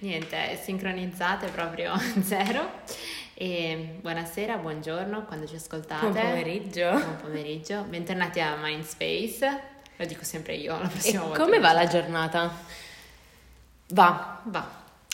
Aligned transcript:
Niente, 0.00 0.58
sincronizzate 0.62 1.48
proprio 1.48 1.92
zero. 2.22 2.70
E 3.34 3.98
buonasera, 4.00 4.56
buongiorno 4.56 5.24
quando 5.24 5.46
ci 5.46 5.56
ascoltate. 5.56 6.06
Buon 6.08 6.22
pomeriggio. 6.22 6.90
Buon 6.90 7.16
pomeriggio. 7.20 7.82
Bentornati 7.82 8.40
a 8.40 8.56
Mindspace. 8.56 9.60
Lo 9.96 10.04
dico 10.06 10.24
sempre 10.24 10.54
io 10.54 10.78
la 10.80 10.86
prossima 10.86 11.20
e 11.22 11.24
volta. 11.24 11.42
Come 11.42 11.58
va 11.58 11.72
la 11.72 11.86
giornata? 11.86 12.52
Va, 13.88 14.40
Va. 14.44 14.70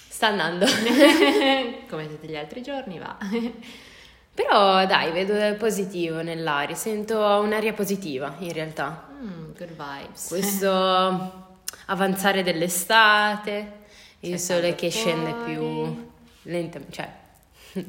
sta 0.08 0.26
andando. 0.28 0.66
Come 1.88 2.08
tutti 2.08 2.26
gli 2.28 2.36
altri 2.36 2.60
giorni, 2.62 2.98
va. 2.98 3.16
Però 4.34 4.84
dai, 4.84 5.12
vedo 5.12 5.56
positivo 5.56 6.20
nell'aria, 6.20 6.74
sento 6.74 7.18
un'aria 7.20 7.72
positiva 7.72 8.34
in 8.40 8.52
realtà. 8.52 9.06
Mm, 9.22 9.52
good 9.56 9.70
vibes. 9.70 10.28
Questo 10.28 11.52
avanzare 11.86 12.42
dell'estate, 12.42 13.83
il 14.28 14.38
sole 14.38 14.74
che 14.74 14.90
scende 14.90 15.30
fuori. 15.30 15.52
più 15.54 16.12
lentamente, 16.42 16.92
cioè 16.92 17.08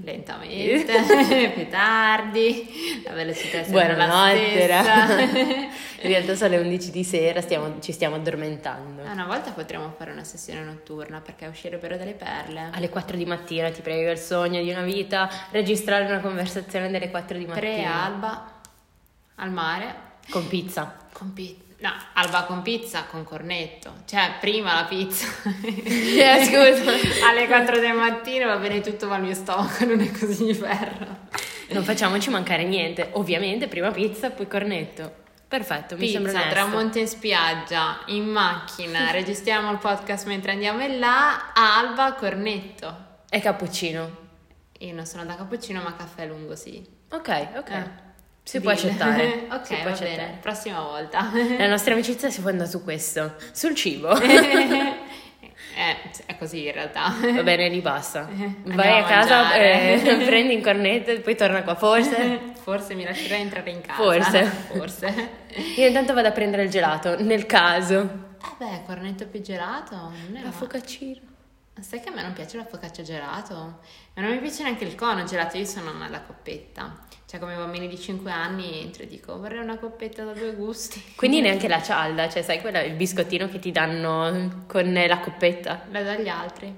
Lentamente, 0.03 1.51
più 1.53 1.69
tardi, 1.69 3.01
la 3.05 3.13
velocità 3.13 3.59
è 3.59 3.65
buonanotte. 3.69 4.39
In 6.01 6.09
realtà 6.11 6.35
sono 6.35 6.49
le 6.49 6.57
11 6.57 6.89
di 6.89 7.03
sera, 7.03 7.39
stiamo- 7.41 7.79
ci 7.81 7.91
stiamo 7.91 8.15
addormentando. 8.15 9.03
Ah, 9.03 9.11
Una 9.11 9.25
volta 9.25 9.51
potremmo 9.51 9.93
fare 9.95 10.11
una 10.11 10.23
sessione 10.23 10.61
notturna 10.63 11.19
perché 11.21 11.45
uscirebbero 11.45 11.97
delle 11.97 12.13
perle. 12.13 12.69
Alle 12.73 12.89
4 12.89 13.15
di 13.15 13.25
mattina 13.25 13.69
ti 13.69 13.81
prego, 13.81 14.09
il 14.09 14.17
sogno 14.17 14.59
di 14.61 14.71
una 14.71 14.81
vita, 14.81 15.29
registrare 15.51 16.05
una 16.05 16.19
conversazione 16.19 16.89
delle 16.89 17.11
4 17.11 17.37
di 17.37 17.45
mattina. 17.45 17.59
Pre-alba 17.73 18.51
al 19.35 19.51
mare 19.51 19.95
Con 20.31 20.47
pizza. 20.47 20.95
con 21.11 21.31
pizza. 21.33 21.63
No, 21.85 21.93
alba 22.13 22.45
con 22.45 22.63
pizza 22.63 23.03
con 23.03 23.23
cornetto. 23.23 23.93
Cioè, 24.05 24.37
prima 24.39 24.73
la 24.73 24.85
pizza. 24.85 25.27
Eh, 25.63 26.43
scusa. 26.43 27.27
Alle 27.27 27.45
4 27.45 27.79
del 27.79 27.93
mattino 27.93 28.47
va 28.47 28.57
bene 28.57 28.81
tutto, 28.81 29.07
ma 29.07 29.17
il 29.17 29.23
mio 29.23 29.35
stomaco 29.35 29.85
non 29.85 29.99
è 29.99 30.09
così 30.09 30.45
di 30.45 30.53
ferro. 30.55 31.05
Non 31.69 31.83
facciamoci 31.83 32.31
mancare 32.31 32.63
niente. 32.63 33.09
Ovviamente 33.13 33.67
prima 33.67 33.91
pizza, 33.91 34.31
poi 34.31 34.47
cornetto. 34.47 35.23
Perfetto, 35.47 35.95
mi 35.95 36.09
sembra 36.09 36.31
Pizza, 36.31 36.43
onesto. 36.43 36.59
tramonto 36.59 36.97
in 36.97 37.07
spiaggia, 37.07 37.99
in 38.07 38.25
macchina, 38.25 39.11
registriamo 39.13 39.69
il 39.69 39.77
podcast 39.77 40.25
mentre 40.25 40.53
andiamo 40.53 40.83
in 40.83 40.97
là, 40.97 41.53
alba, 41.53 42.13
cornetto. 42.13 42.97
E 43.29 43.39
cappuccino. 43.39 44.23
Io 44.79 44.93
non 44.95 45.05
sono 45.05 45.23
da 45.23 45.35
cappuccino, 45.35 45.83
ma 45.83 45.95
caffè 45.95 46.25
lungo 46.25 46.55
sì. 46.55 46.83
Ok, 47.11 47.47
ok. 47.57 47.69
Eh. 47.69 48.04
Si 48.47 48.61
può 48.61 48.69
accettare. 48.71 49.47
ok, 49.51 49.65
si 49.65 49.73
può 49.73 49.83
va 49.85 49.89
accettare. 49.89 50.15
bene. 50.15 50.37
Prossima 50.39 50.79
volta. 50.81 51.31
La 51.57 51.65
nostra 51.67 51.93
amicizia 51.93 52.29
si 52.29 52.41
fonda 52.41 52.65
su 52.65 52.83
questo, 52.83 53.33
sul 53.51 53.73
cibo. 53.73 54.13
eh, 54.21 54.95
è 56.27 56.37
così 56.37 56.65
in 56.67 56.71
realtà. 56.71 57.11
Va 57.33 57.41
bene, 57.41 57.69
lì 57.69 57.81
basta. 57.81 58.19
Andiamo 58.29 58.75
Vai 58.75 58.99
a 58.99 59.03
a 59.03 59.03
casa, 59.03 59.53
eh, 59.55 60.21
prendi 60.25 60.53
in 60.53 60.61
cornetto 60.61 61.09
e 61.11 61.21
poi 61.21 61.35
torna 61.35 61.63
qua. 61.63 61.73
Forse. 61.75 62.53
Forse 62.61 62.93
mi 62.93 63.03
lascerai 63.03 63.41
entrare 63.41 63.71
in 63.71 63.81
casa. 63.81 64.01
Forse. 64.01 64.43
Forse. 64.45 65.29
Io 65.77 65.87
intanto 65.87 66.13
vado 66.13 66.27
a 66.27 66.31
prendere 66.31 66.63
il 66.63 66.69
gelato, 66.69 67.19
nel 67.21 67.45
caso. 67.47 67.99
Eh 68.41 68.55
beh, 68.57 68.81
cornetto 68.85 69.25
più 69.27 69.41
gelato. 69.41 69.95
Non 69.95 70.13
è 70.29 70.33
La 70.33 70.39
male. 70.41 70.51
focaccino. 70.51 71.19
Sai 71.81 71.99
che 71.99 72.07
a 72.09 72.13
me 72.13 72.21
non 72.21 72.31
piace 72.31 72.55
la 72.57 72.63
focaccia 72.65 73.01
gelato? 73.01 73.79
Ma 74.13 74.21
non 74.21 74.31
mi 74.31 74.37
piace 74.37 74.63
neanche 74.63 74.85
il 74.85 74.95
cono 74.95 75.23
gelato, 75.25 75.57
io 75.57 75.65
sono 75.65 75.91
alla 76.01 76.21
coppetta. 76.21 77.04
Cioè, 77.27 77.39
come 77.39 77.55
bambini 77.55 77.87
di 77.87 77.97
5 77.97 78.29
anni 78.31 78.81
entro 78.81 79.03
e 79.03 79.07
dico 79.07 79.37
vorrei 79.39 79.59
una 79.59 79.77
coppetta 79.77 80.23
da 80.23 80.33
due 80.33 80.53
gusti. 80.53 81.03
Quindi 81.15 81.41
neanche 81.41 81.67
la 81.67 81.81
cialda, 81.81 82.29
cioè 82.29 82.43
sai 82.43 82.61
quella, 82.61 82.81
il 82.81 82.93
biscottino 82.93 83.49
che 83.49 83.59
ti 83.59 83.71
danno 83.71 84.63
con 84.67 84.93
la 84.93 85.19
coppetta. 85.19 85.85
La 85.91 86.03
do 86.03 86.09
agli 86.11 86.27
altri. 86.27 86.73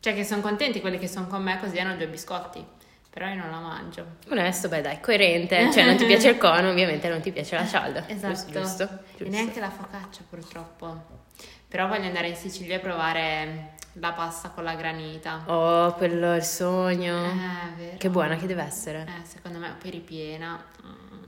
Cioè, 0.00 0.14
che 0.14 0.24
sono 0.24 0.40
contenti 0.40 0.80
quelli 0.80 0.98
che 0.98 1.08
sono 1.08 1.26
con 1.26 1.42
me 1.42 1.58
così 1.58 1.78
hanno 1.78 1.96
due 1.96 2.08
biscotti. 2.08 2.64
Però 3.10 3.26
io 3.28 3.36
non 3.36 3.50
la 3.50 3.60
mangio. 3.60 4.04
Onesto, 4.28 4.68
beh 4.68 4.82
dai, 4.82 5.00
coerente. 5.00 5.72
Cioè 5.72 5.86
non 5.86 5.96
ti 5.96 6.04
piace 6.06 6.28
il 6.28 6.36
cono, 6.36 6.68
ovviamente 6.68 7.08
non 7.08 7.22
ti 7.22 7.32
piace 7.32 7.56
la 7.56 7.66
cialda. 7.66 8.04
Esatto. 8.08 8.34
Giusto, 8.34 8.60
giusto. 8.60 9.24
E 9.24 9.28
neanche 9.28 9.58
la 9.58 9.70
focaccia, 9.70 10.22
purtroppo. 10.28 11.24
Però 11.66 11.88
voglio 11.88 12.06
andare 12.06 12.28
in 12.28 12.36
Sicilia 12.36 12.76
a 12.76 12.80
provare 12.80 13.75
la 13.98 14.12
pasta 14.12 14.50
con 14.50 14.64
la 14.64 14.74
granita. 14.74 15.42
Oh, 15.46 15.92
quello 15.94 16.32
è 16.32 16.36
il 16.36 16.42
sogno. 16.44 17.24
Eh, 17.24 17.30
vero. 17.76 17.96
Che 17.98 18.10
buona 18.10 18.36
che 18.36 18.46
deve 18.46 18.62
essere. 18.62 19.06
Eh, 19.08 19.26
secondo 19.26 19.58
me 19.58 19.74
poi 19.80 19.90
ripiena. 19.90 20.62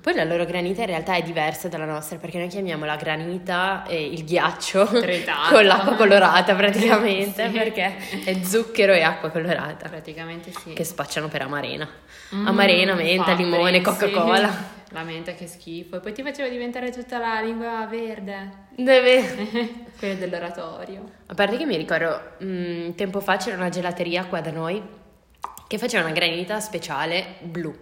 Poi 0.00 0.14
la 0.14 0.24
loro 0.24 0.44
granita 0.44 0.82
in 0.82 0.86
realtà 0.86 1.14
è 1.16 1.22
diversa 1.22 1.66
dalla 1.68 1.84
nostra 1.84 2.18
perché 2.18 2.38
noi 2.38 2.46
chiamiamo 2.48 2.84
la 2.84 2.94
granita 2.96 3.84
e 3.84 4.06
il 4.06 4.24
ghiaccio 4.24 4.86
Tritato. 5.00 5.54
con 5.54 5.66
l'acqua 5.66 5.94
colorata 5.96 6.54
praticamente 6.54 7.46
Sì. 7.46 7.52
perché 7.52 7.96
è 8.24 8.42
zucchero 8.44 8.92
e 8.92 9.02
acqua 9.02 9.30
colorata 9.30 9.88
Praticamente 9.88 10.52
sì. 10.52 10.72
che 10.72 10.84
spacciano 10.84 11.26
per 11.28 11.42
amarena. 11.42 11.86
Mm, 12.34 12.46
Amarena, 12.46 12.94
menta, 12.94 13.24
fa 13.24 13.32
limone, 13.34 13.82
sì. 13.82 13.82
La 14.90 15.02
menta 15.02 15.32
che 15.32 15.46
schifo. 15.46 15.96
E 15.96 16.00
poi 16.00 16.12
ti 16.12 16.22
faceva 16.22 16.48
diventare 16.48 16.90
tutta 16.90 17.18
la 17.18 17.40
lingua 17.40 17.86
verde. 17.86 18.66
Deve... 18.74 19.86
Quella 19.98 20.14
dell'oratorio. 20.14 21.04
A 21.26 21.34
parte 21.34 21.56
che 21.56 21.66
mi 21.66 21.76
ricordo, 21.76 22.36
mm, 22.42 22.90
tempo 22.92 23.20
fa 23.20 23.36
c'era 23.36 23.56
una 23.56 23.68
gelateria 23.68 24.26
qua 24.26 24.40
da 24.40 24.50
noi 24.50 24.82
che 25.68 25.78
faceva 25.78 26.04
una 26.04 26.14
granita 26.14 26.58
speciale 26.60 27.36
blu, 27.42 27.76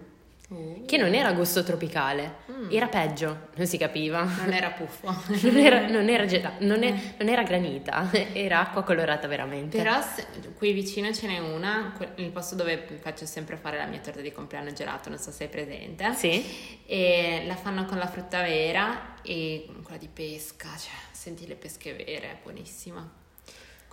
che 0.85 0.95
non 0.97 1.13
era 1.13 1.33
gusto 1.33 1.61
tropicale, 1.63 2.45
Mm. 2.49 2.69
era 2.71 2.87
peggio, 2.87 3.49
non 3.55 3.67
si 3.67 3.77
capiva. 3.77 4.23
Non 4.23 4.53
era 4.53 4.69
puffo. 4.71 5.13
Non 5.43 5.57
era, 5.57 5.87
non 5.87 6.07
era 6.09 6.25
gela- 6.25 6.53
non 6.59 6.81
è- 6.83 6.95
non 7.19 7.27
era 7.27 7.43
granita, 7.43 8.09
era 8.33 8.61
acqua 8.61 8.83
colorata 8.83 9.27
veramente. 9.27 9.77
Però 9.77 10.01
se- 10.01 10.25
qui 10.57 10.71
vicino 10.71 11.11
ce 11.13 11.27
n'è 11.27 11.39
una, 11.39 11.93
il 12.15 12.29
posto 12.31 12.55
dove 12.55 12.97
faccio 13.01 13.25
sempre 13.25 13.57
fare 13.57 13.77
la 13.77 13.85
mia 13.85 13.99
torta 13.99 14.21
di 14.21 14.31
compleanno 14.31 14.71
gelato, 14.71 15.09
non 15.09 15.17
so 15.19 15.31
se 15.31 15.45
è 15.45 15.47
presente. 15.49 16.13
Sì? 16.13 16.81
E 16.85 17.43
la 17.45 17.55
fanno 17.55 17.83
con 17.85 17.97
la 17.97 18.07
frutta 18.07 18.41
vera 18.41 19.15
e 19.21 19.67
quella 19.83 19.97
di 19.99 20.09
pesca, 20.11 20.69
cioè 20.69 20.93
senti 21.11 21.45
le 21.45 21.55
pesche 21.55 21.93
vere, 21.93 22.31
è 22.31 22.37
buonissima. 22.41 23.16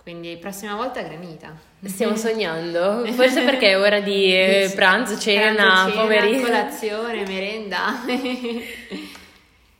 Quindi 0.05 0.37
prossima 0.37 0.75
volta 0.75 1.01
granita. 1.01 1.57
Stiamo 1.83 2.15
sognando, 2.15 3.03
forse 3.13 3.41
perché 3.43 3.71
è 3.71 3.79
ora 3.79 4.01
di 4.01 4.29
eh, 4.37 4.71
pranzo, 4.75 5.17
cena, 5.17 5.55
Pranzo, 5.55 5.89
cena, 5.89 6.01
pomeriggio. 6.03 6.43
colazione, 6.43 7.25
merenda. 7.25 7.91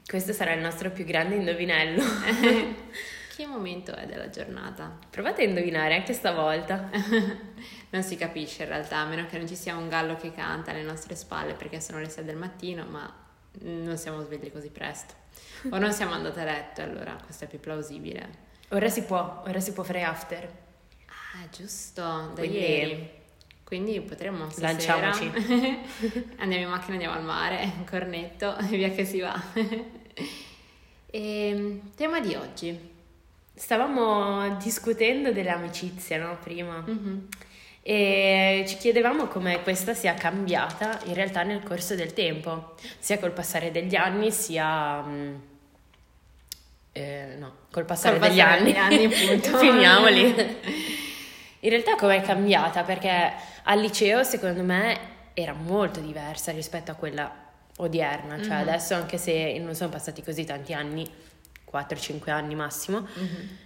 Questo 0.03 0.34
sarà 0.34 0.53
il 0.53 0.62
nostro 0.62 0.90
più 0.90 1.06
grande 1.06 1.35
indovinello. 1.35 2.03
che 3.35 3.46
momento 3.46 3.94
è 3.94 4.08
della 4.08 4.31
giornata? 4.31 4.97
Provate 5.12 5.44
a 5.44 5.46
indovinare 5.46 5.94
anche 5.94 6.14
stavolta. 6.14 6.90
Non 7.91 8.02
si 8.02 8.16
capisce 8.16 8.64
in 8.64 8.69
realtà, 8.69 8.97
a 8.97 9.06
meno 9.06 9.28
che 9.28 9.38
non 9.38 9.47
ci 9.47 9.56
sia 9.56 9.78
un 9.78 9.90
gallo 9.90 10.16
che 10.16 10.31
canta 10.34 10.72
alle 10.72 10.81
nostre 10.81 11.14
spalle 11.16 11.53
perché 11.53 11.80
sono 11.80 12.00
le 12.00 12.09
6 12.09 12.24
del 12.24 12.35
mattino, 12.35 12.84
ma 12.85 13.14
non 13.62 13.96
siamo 13.96 14.24
svegli 14.24 14.52
così 14.52 14.69
presto. 14.69 15.14
O 15.69 15.78
non 15.78 15.94
siamo 15.94 16.14
andate 16.14 16.40
a 16.40 16.46
letto, 16.46 16.81
allora 16.81 17.16
questo 17.24 17.44
è 17.44 17.47
più 17.47 17.59
plausibile. 17.59 18.44
Ora 18.70 18.90
si 18.90 19.03
può, 19.03 19.44
ora 19.46 19.59
si 19.59 19.74
può 19.74 19.84
fare 19.84 20.03
after. 20.03 20.44
Ah, 21.08 21.48
giusto, 21.52 22.02
da 22.02 22.31
Quindi- 22.36 22.58
ieri. 22.58 23.09
Quindi 23.64 24.00
potremmo 24.02 24.48
stasera 24.52 25.00
Lanciamoci. 25.00 25.31
andiamo 26.38 26.64
in 26.66 26.70
macchina, 26.70 26.94
andiamo 26.94 27.16
al 27.16 27.24
mare, 27.24 27.72
cornetto 27.90 28.56
e 28.58 28.66
via 28.78 28.90
che 28.92 29.06
si 29.06 29.20
va. 29.20 29.34
e, 31.08 31.81
tema 31.96 32.20
di 32.20 32.36
oggi. 32.36 32.94
Stavamo 33.53 34.56
discutendo 34.58 35.32
dell'amicizia, 35.32 36.18
no? 36.20 36.38
Prima. 36.44 36.84
Mhm. 36.86 37.28
E 37.82 38.66
ci 38.68 38.78
chiedevamo 38.78 39.28
come 39.28 39.62
questa 39.64 39.94
sia 39.94 40.14
cambiata 40.16 41.00
in 41.06 41.14
realtà 41.14 41.44
nel 41.44 41.64
corso 41.64 41.96
del 41.96 42.14
tempo, 42.14 42.76
sia 43.00 43.18
col 43.20 43.32
passare 43.32 43.72
degli 43.72 43.96
anni, 43.96 44.32
sia... 44.32 45.03
eh, 46.97 47.35
no, 47.38 47.53
col 47.72 47.83
passare 47.83 48.17
Col 48.19 48.29
degli 48.29 48.38
passare 48.39 48.57
anni. 48.59 48.72
degli 48.72 49.06
anni, 49.06 49.06
appunto. 49.13 49.57
Finiamoli. 49.59 50.23
In 51.61 51.70
realtà 51.70 51.96
com'è 51.96 52.22
cambiata? 52.22 52.84
Perché 52.84 53.34
al 53.64 53.79
liceo 53.81 54.23
secondo 54.23 54.64
me 54.64 54.97
era 55.34 55.53
molto 55.53 55.99
diversa 55.99 56.52
rispetto 56.53 56.91
a 56.91 56.93
quella 56.96 57.29
odierna, 57.78 58.37
cioè 58.41 58.53
Mhm. 58.55 58.61
adesso 58.61 58.93
anche 58.93 59.17
se 59.17 59.58
non 59.59 59.75
sono 59.75 59.90
passati 59.90 60.23
così 60.23 60.46
tanti 60.46 60.73
anni, 60.73 61.05
4-5 61.70 62.31
anni 62.31 62.55
massimo, 62.55 62.99
Mhm. 63.14 63.58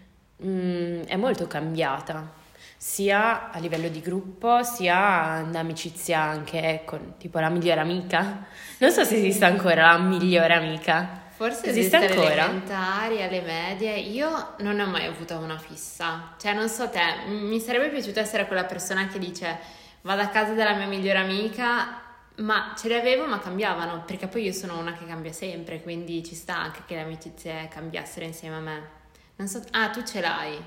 Mm, 0.47 1.01
è 1.03 1.15
molto 1.17 1.45
cambiata, 1.47 2.31
sia 2.77 3.51
a 3.51 3.59
livello 3.59 3.89
di 3.89 3.99
gruppo, 3.99 4.63
sia 4.63 5.45
d'amicizia 5.47 6.19
anche 6.21 6.83
con 6.85 7.15
tipo 7.17 7.37
la 7.39 7.49
migliore 7.49 7.81
amica. 7.81 8.45
Non 8.77 8.89
so 8.91 9.03
se 9.03 9.17
esiste 9.17 9.43
ancora 9.45 9.91
la 9.91 9.97
migliore 9.97 10.53
amica. 10.53 11.27
Forse 11.39 11.69
Esiste 11.69 11.95
esiste, 11.95 11.95
alle 11.95 12.07
ancora? 12.07 12.43
elementari, 12.43 13.23
alle 13.23 13.39
medie. 13.41 13.97
Io 13.97 14.55
non 14.59 14.77
ho 14.77 14.85
mai 14.87 15.05
avuto 15.05 15.37
una 15.37 15.57
fissa. 15.57 16.33
Cioè, 16.37 16.51
non 16.53 16.67
so 16.67 16.89
te, 16.89 16.99
mi 17.27 17.61
sarebbe 17.61 17.87
piaciuto 17.89 18.19
essere 18.19 18.45
quella 18.45 18.65
persona 18.65 19.07
che 19.07 19.17
dice 19.19 19.57
vado 20.01 20.21
a 20.21 20.27
casa 20.27 20.51
della 20.51 20.73
mia 20.73 20.85
migliore 20.87 21.19
amica, 21.19 22.01
ma 22.39 22.73
ce 22.77 22.89
le 22.89 22.99
avevo 22.99 23.25
ma 23.25 23.39
cambiavano, 23.39 24.03
perché 24.05 24.27
poi 24.27 24.43
io 24.43 24.51
sono 24.51 24.77
una 24.79 24.91
che 24.91 25.05
cambia 25.05 25.31
sempre, 25.31 25.81
quindi 25.81 26.25
ci 26.25 26.35
sta 26.35 26.57
anche 26.57 26.81
che 26.85 26.95
le 26.95 27.01
amicizie 27.01 27.69
cambiassero 27.69 28.25
insieme 28.25 28.55
a 28.57 28.59
me. 28.59 28.89
Non 29.37 29.47
so, 29.47 29.61
ah, 29.71 29.89
tu 29.91 30.03
ce 30.03 30.19
l'hai. 30.19 30.57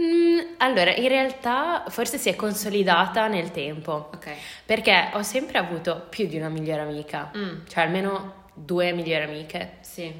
Mm, 0.00 0.54
allora, 0.58 0.94
in 0.94 1.08
realtà 1.08 1.84
forse 1.88 2.18
si 2.18 2.28
è 2.28 2.36
consolidata 2.36 3.26
nel 3.26 3.50
tempo. 3.50 4.10
Ok. 4.14 4.32
Perché 4.66 5.10
ho 5.14 5.22
sempre 5.22 5.56
avuto 5.58 6.06
più 6.10 6.26
di 6.26 6.36
una 6.36 6.48
migliore 6.50 6.82
amica, 6.82 7.30
Mm, 7.36 7.66
cioè 7.66 7.84
almeno 7.84 8.46
due 8.64 8.92
migliori 8.92 9.24
amiche. 9.24 9.72
sì. 9.80 10.12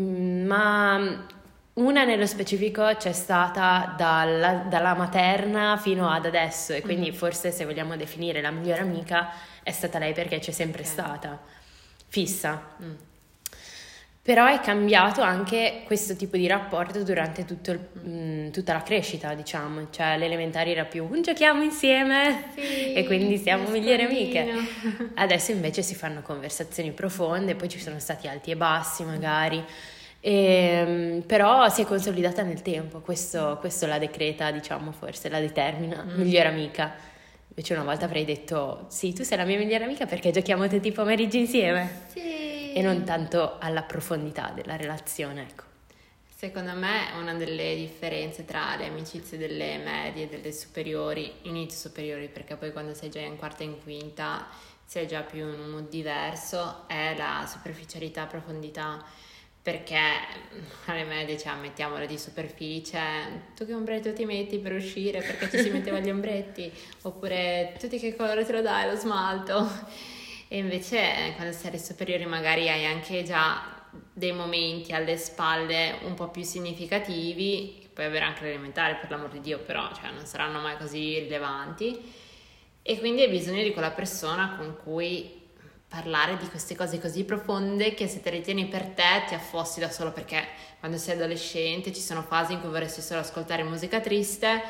Mm, 0.00 0.46
Ma 0.46 1.26
una 1.74 2.04
nello 2.04 2.26
specifico 2.26 2.94
c'è 2.96 3.12
stata 3.12 3.94
dalla, 3.96 4.64
dalla 4.68 4.94
materna 4.94 5.76
fino 5.78 6.08
ad 6.10 6.26
adesso 6.26 6.72
e 6.72 6.80
quindi 6.82 7.10
Mhm. 7.10 7.16
forse 7.16 7.50
se 7.50 7.64
vogliamo 7.64 7.96
definire 7.96 8.40
la 8.42 8.50
migliore 8.50 8.80
amica 8.82 9.30
è 9.62 9.70
stata 9.70 9.98
lei 9.98 10.12
perché 10.12 10.38
c'è 10.38 10.50
sempre 10.50 10.82
Ok. 10.82 10.88
stata, 10.88 11.38
fissa. 12.08 12.60
Mm, 12.82 12.94
Però 14.24 14.46
è 14.46 14.60
cambiato 14.60 15.20
anche 15.20 15.82
questo 15.84 16.14
tipo 16.14 16.36
di 16.36 16.46
rapporto 16.46 17.02
durante 17.02 17.44
tutto 17.44 17.72
il- 17.72 17.80
mm, 18.06 18.50
tutta 18.50 18.72
la 18.72 18.82
crescita, 18.82 19.34
diciamo, 19.34 19.88
cioè 19.90 20.16
l'elementare 20.16 20.70
era 20.70 20.84
più 20.84 21.04
un 21.10 21.22
giochiamo 21.22 21.62
insieme 21.64 22.44
Sì, 22.54 22.92
e 22.94 23.04
quindi 23.04 23.36
siamo 23.36 23.68
migliori 23.68 24.02
amiche. 24.02 24.46
Adesso 25.16 25.50
invece 25.50 25.82
si 25.82 25.96
fanno 25.96 26.22
conversazioni 26.22 26.92
profonde, 26.92 27.56
poi 27.56 27.68
ci 27.68 27.80
sono 27.80 27.98
stati 27.98 28.28
alti 28.28 28.50
e 28.52 28.56
bassi 28.56 29.02
magari, 29.04 29.62
Ehm, 30.24 31.22
però 31.26 31.68
si 31.68 31.82
è 31.82 31.84
consolidata 31.84 32.42
nel 32.44 32.62
tempo, 32.62 33.00
questo, 33.00 33.56
questo 33.58 33.86
la 33.88 33.98
decreta, 33.98 34.52
diciamo, 34.52 34.92
forse 34.92 35.28
la 35.28 35.40
determina, 35.40 36.00
Mm. 36.04 36.20
migliore 36.20 36.46
amica. 36.48 36.94
Invece 37.48 37.74
una 37.74 37.82
volta 37.82 38.04
avrei 38.04 38.24
detto, 38.24 38.86
sì, 38.88 39.12
tu 39.12 39.24
sei 39.24 39.36
la 39.36 39.44
mia 39.44 39.58
migliore 39.58 39.82
amica 39.82 40.06
perché 40.06 40.30
giochiamo 40.30 40.68
tutti 40.68 40.86
i 40.86 40.92
pomeriggi 40.92 41.38
insieme 41.40 41.90
Sì. 42.14 42.51
E 42.72 42.82
non 42.82 43.04
tanto 43.04 43.58
alla 43.58 43.82
profondità 43.82 44.52
della 44.54 44.76
relazione, 44.76 45.42
ecco. 45.42 45.70
Secondo 46.28 46.72
me 46.72 47.12
una 47.20 47.34
delle 47.34 47.76
differenze 47.76 48.44
tra 48.44 48.74
le 48.76 48.86
amicizie 48.86 49.38
delle 49.38 49.78
medie 49.78 50.24
e 50.24 50.28
delle 50.28 50.52
superiori, 50.52 51.32
inizio 51.42 51.88
superiori, 51.88 52.26
perché 52.28 52.56
poi 52.56 52.72
quando 52.72 52.94
sei 52.94 53.10
già 53.10 53.20
in 53.20 53.36
quarta 53.36 53.62
e 53.62 53.66
in 53.66 53.80
quinta 53.80 54.48
sei 54.84 55.06
già 55.06 55.20
più 55.20 55.40
in 55.48 55.60
un 55.60 55.70
mood 55.70 55.88
diverso, 55.88 56.82
è 56.88 57.14
la 57.16 57.46
superficialità, 57.48 58.26
profondità. 58.26 59.04
Perché 59.62 59.96
alle 60.86 61.04
medie, 61.04 61.38
cioè, 61.38 61.54
mettiamolo 61.54 62.04
di 62.06 62.18
superficie, 62.18 62.98
tu 63.54 63.64
che 63.64 63.74
ombretto 63.74 64.12
ti 64.12 64.24
metti 64.24 64.58
per 64.58 64.72
uscire 64.72 65.22
perché 65.22 65.48
ci 65.48 65.62
si 65.62 65.70
metteva 65.70 66.00
gli 66.00 66.10
ombretti, 66.10 66.72
oppure 67.02 67.76
tu 67.78 67.86
di 67.86 68.00
che 68.00 68.16
colore 68.16 68.44
te 68.44 68.50
lo 68.50 68.60
dai 68.60 68.90
lo 68.90 68.96
smalto. 68.96 69.70
E 70.52 70.58
invece 70.58 70.98
eh, 70.98 71.32
quando 71.34 71.54
sei 71.54 71.68
alle 71.68 71.78
superiori 71.78 72.26
magari 72.26 72.68
hai 72.68 72.84
anche 72.84 73.22
già 73.22 73.86
dei 74.12 74.32
momenti 74.32 74.92
alle 74.92 75.16
spalle 75.16 76.00
un 76.02 76.12
po' 76.12 76.28
più 76.28 76.42
significativi, 76.42 77.78
che 77.80 77.88
puoi 77.90 78.04
avere 78.04 78.26
anche 78.26 78.44
l'elementare 78.44 78.96
per 78.96 79.08
l'amor 79.08 79.30
di 79.30 79.40
Dio, 79.40 79.60
però 79.60 79.90
cioè, 79.94 80.10
non 80.10 80.26
saranno 80.26 80.60
mai 80.60 80.76
così 80.76 81.20
rilevanti. 81.20 81.98
E 82.82 82.98
quindi 82.98 83.22
hai 83.22 83.30
bisogno 83.30 83.62
di 83.62 83.72
quella 83.72 83.92
persona 83.92 84.56
con 84.58 84.76
cui 84.76 85.40
parlare 85.88 86.36
di 86.36 86.46
queste 86.48 86.76
cose 86.76 87.00
così 87.00 87.24
profonde 87.24 87.94
che 87.94 88.06
se 88.06 88.20
te 88.20 88.30
le 88.30 88.42
tieni 88.42 88.66
per 88.66 88.88
te 88.88 89.24
ti 89.28 89.34
affossi 89.34 89.80
da 89.80 89.90
solo 89.90 90.12
perché 90.12 90.48
quando 90.80 90.98
sei 90.98 91.14
adolescente 91.16 91.94
ci 91.94 92.00
sono 92.00 92.22
fasi 92.22 92.52
in 92.52 92.60
cui 92.60 92.68
vorresti 92.68 93.00
solo 93.00 93.20
ascoltare 93.20 93.62
musica 93.62 94.00
triste 94.00 94.62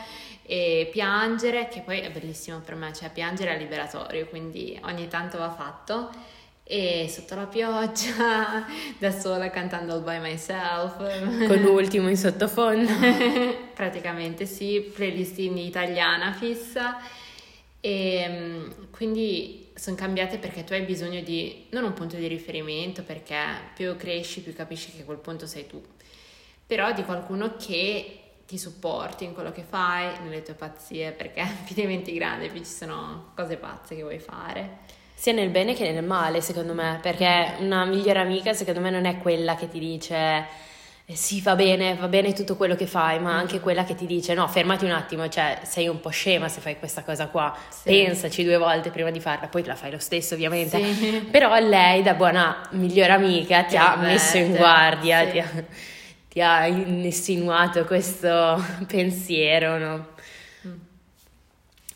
e 0.45 0.89
piangere, 0.91 1.69
che 1.69 1.81
poi 1.81 2.01
è 2.01 2.11
bellissimo 2.11 2.59
per 2.61 2.75
me, 2.75 2.93
cioè 2.93 3.11
piangere 3.11 3.55
è 3.55 3.59
liberatorio, 3.59 4.27
quindi 4.27 4.79
ogni 4.85 5.09
tanto 5.09 5.39
va 5.39 5.51
fatto. 5.51 6.11
E 6.65 7.07
sotto 7.09 7.35
la 7.35 7.47
pioggia, 7.47 8.65
da 8.99 9.11
sola 9.11 9.51
cantando 9.51 9.95
All 9.95 10.05
By 10.05 10.21
Myself. 10.21 11.47
Con 11.47 11.57
l'ultimo 11.61 12.09
in 12.09 12.17
sottofondo. 12.17 12.91
Praticamente 13.75 14.47
sì, 14.47 14.81
playlist 14.95 15.39
in 15.39 15.59
italiana 15.59 16.33
fissa. 16.33 16.99
E 17.81 18.27
mm, 18.29 18.71
quindi 18.91 19.71
sono 19.75 19.97
cambiate 19.97 20.39
perché 20.39 20.63
tu 20.65 20.73
hai 20.73 20.83
bisogno 20.83 21.21
di 21.21 21.67
non 21.71 21.83
un 21.83 21.93
punto 21.95 22.17
di 22.17 22.29
riferimento, 22.29 23.03
perché 23.03 23.37
più 23.75 23.97
cresci, 23.97 24.41
più 24.41 24.55
capisci 24.55 24.93
che 24.93 25.05
quel 25.05 25.19
punto 25.19 25.47
sei 25.47 25.67
tu, 25.67 25.83
però 26.65 26.93
di 26.93 27.03
qualcuno 27.03 27.57
che 27.57 28.22
ti 28.47 28.59
supporti 28.59 29.25
in 29.25 29.35
quello 29.35 29.53
che 29.53 29.65
fai, 29.69 30.09
nelle 30.25 30.43
tue 30.43 30.55
pazzie, 30.55 31.13
perché 31.13 31.45
più 31.65 31.75
diventi 31.75 32.13
grande, 32.15 32.49
più 32.49 32.61
ci 32.61 32.71
sono 32.71 33.33
cose 33.35 33.57
pazze 33.57 33.95
che 33.95 34.03
vuoi 34.03 34.19
fare. 34.19 34.79
Sia 35.15 35.33
nel 35.33 35.51
bene 35.51 35.75
che 35.75 35.91
nel 35.93 36.05
male, 36.05 36.41
secondo 36.41 36.75
me, 36.75 36.99
perché 37.01 37.55
una 37.61 37.85
migliore 37.85 38.19
amica, 38.21 38.53
secondo 38.55 38.81
me, 38.81 38.91
non 38.91 39.05
è 39.05 39.19
quella 39.19 39.55
che 39.55 39.69
ti 39.69 39.79
dice 39.79 40.45
eh, 41.05 41.17
sì, 41.17 41.41
va 41.41 41.55
bene, 41.57 41.95
va 41.97 42.07
bene 42.09 42.33
tutto 42.33 42.57
quello 42.57 42.75
che 42.77 42.87
fai, 42.87 43.19
ma 43.21 43.37
anche 43.37 43.59
quella 43.61 43.85
che 43.85 43.95
ti 43.97 44.07
dice 44.07 44.35
no, 44.35 44.47
fermati 44.49 44.85
un 44.85 44.93
attimo, 44.93 45.29
cioè 45.29 45.59
sei 45.65 45.89
un 45.89 46.01
po' 46.01 46.11
scema 46.11 46.49
se 46.49 46.61
fai 46.61 46.79
questa 46.79 47.03
cosa 47.03 47.27
qua, 47.27 47.55
Sì. 47.71 47.83
pensaci 48.05 48.45
due 48.45 48.57
volte 48.57 48.91
prima 48.91 49.11
di 49.11 49.21
farla, 49.21 49.49
poi 49.49 49.65
la 49.65 49.75
fai 49.75 49.91
lo 49.91 49.99
stesso 49.99 50.35
ovviamente. 50.35 50.83
Sì. 50.83 51.29
Però 51.31 51.57
lei, 51.59 52.03
da 52.03 52.15
buona 52.15 52.61
migliore 52.71 53.13
amica, 53.13 53.63
ti 53.65 53.71
Ti 53.71 53.77
ha 53.77 53.93
avverte, 53.95 54.13
messo 54.13 54.37
in 54.39 54.55
guardia, 54.57 55.25
sì. 55.25 55.31
ti, 55.33 55.39
ha, 55.41 55.51
ti 56.33 56.41
ha 56.41 56.67
insinuato 56.67 57.85
questo 57.85 58.59
pensiero, 58.89 59.77
no? 59.77 60.07
Mm. 60.67 60.75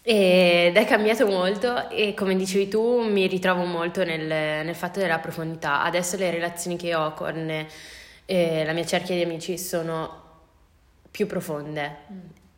Ed 0.02 0.76
è 0.76 0.84
cambiato 0.84 1.26
molto 1.26 1.88
e 1.88 2.12
come 2.12 2.36
dicevi 2.36 2.68
tu 2.68 3.00
mi 3.00 3.26
ritrovo 3.28 3.64
molto 3.64 4.04
nel, 4.04 4.26
nel 4.26 4.74
fatto 4.74 5.00
della 5.00 5.20
profondità. 5.20 5.82
Adesso 5.82 6.18
le 6.18 6.30
relazioni 6.30 6.76
che 6.76 6.94
ho 6.94 7.14
con 7.14 7.66
eh, 8.26 8.64
la 8.66 8.72
mia 8.74 8.84
cerchia 8.84 9.14
di 9.14 9.22
amici 9.22 9.56
sono 9.56 10.24
più 11.10 11.26
profonde, 11.26 11.96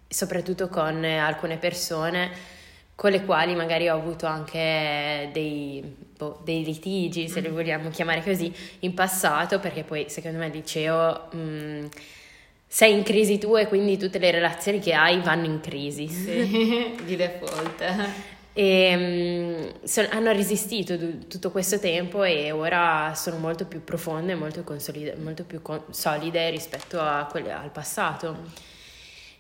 soprattutto 0.08 0.66
con 0.66 1.04
alcune 1.04 1.58
persone 1.58 2.56
con 2.98 3.12
le 3.12 3.24
quali 3.24 3.54
magari 3.54 3.88
ho 3.88 3.94
avuto 3.94 4.26
anche 4.26 5.30
dei, 5.32 5.80
boh, 6.16 6.40
dei 6.42 6.64
litigi, 6.64 7.28
se 7.28 7.38
li 7.38 7.46
vogliamo 7.46 7.90
chiamare 7.90 8.24
così, 8.24 8.52
in 8.80 8.92
passato, 8.92 9.60
perché 9.60 9.84
poi 9.84 10.06
secondo 10.08 10.38
me 10.38 10.46
al 10.46 10.50
liceo 10.50 11.28
mh, 11.30 11.86
sei 12.66 12.94
in 12.94 13.04
crisi 13.04 13.38
tu 13.38 13.56
e 13.56 13.68
quindi 13.68 13.96
tutte 13.96 14.18
le 14.18 14.32
relazioni 14.32 14.80
che 14.80 14.94
hai 14.94 15.20
vanno 15.20 15.44
in 15.44 15.60
crisi. 15.60 16.08
Sì, 16.08 16.96
di 17.06 17.14
default. 17.14 17.84
E 18.52 18.96
mm, 18.96 19.84
so- 19.84 20.08
hanno 20.10 20.32
resistito 20.32 20.96
du- 20.96 21.28
tutto 21.28 21.52
questo 21.52 21.78
tempo 21.78 22.24
e 22.24 22.50
ora 22.50 23.12
sono 23.14 23.36
molto 23.38 23.64
più 23.66 23.84
profonde, 23.84 24.34
molto, 24.34 24.64
consolide- 24.64 25.14
molto 25.14 25.44
più 25.44 25.62
con- 25.62 25.84
solide 25.90 26.50
rispetto 26.50 26.98
a 26.98 27.28
quelle 27.30 27.52
al 27.52 27.70
passato. 27.70 28.38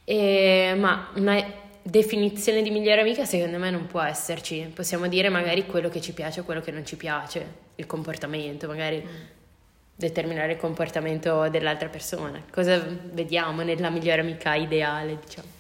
E- 0.04 0.74
ma 0.78 1.08
una 1.16 1.66
definizione 1.90 2.60
di 2.60 2.70
migliore 2.70 3.00
amica 3.00 3.24
secondo 3.24 3.58
me 3.58 3.70
non 3.70 3.86
può 3.86 4.02
esserci. 4.02 4.70
Possiamo 4.74 5.08
dire 5.08 5.30
magari 5.30 5.64
quello 5.64 5.88
che 5.88 6.00
ci 6.00 6.12
piace 6.12 6.40
o 6.40 6.44
quello 6.44 6.60
che 6.60 6.70
non 6.70 6.84
ci 6.84 6.96
piace, 6.96 7.46
il 7.76 7.86
comportamento, 7.86 8.66
magari 8.66 9.02
determinare 9.94 10.52
il 10.52 10.58
comportamento 10.58 11.48
dell'altra 11.48 11.88
persona. 11.88 12.42
Cosa 12.52 12.78
vediamo 12.78 13.62
nella 13.62 13.88
migliore 13.88 14.20
amica 14.20 14.54
ideale, 14.54 15.18
diciamo. 15.24 15.56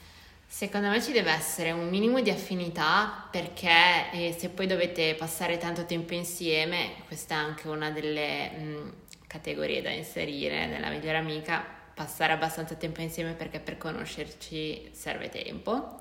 Secondo 0.46 0.88
me 0.88 1.02
ci 1.02 1.12
deve 1.12 1.30
essere 1.30 1.72
un 1.72 1.88
minimo 1.88 2.20
di 2.20 2.30
affinità 2.30 3.28
perché 3.30 4.10
eh, 4.12 4.34
se 4.38 4.48
poi 4.48 4.66
dovete 4.66 5.14
passare 5.14 5.58
tanto 5.58 5.84
tempo 5.84 6.14
insieme, 6.14 6.92
questa 7.06 7.34
è 7.34 7.38
anche 7.38 7.68
una 7.68 7.90
delle 7.90 8.50
mh, 8.50 8.92
categorie 9.26 9.82
da 9.82 9.90
inserire 9.90 10.66
nella 10.66 10.88
migliore 10.88 11.18
amica, 11.18 11.64
passare 11.98 12.32
abbastanza 12.32 12.76
tempo 12.76 13.00
insieme 13.00 13.32
perché 13.32 13.58
per 13.58 13.76
conoscerci 13.76 14.90
serve 14.92 15.28
tempo 15.30 15.98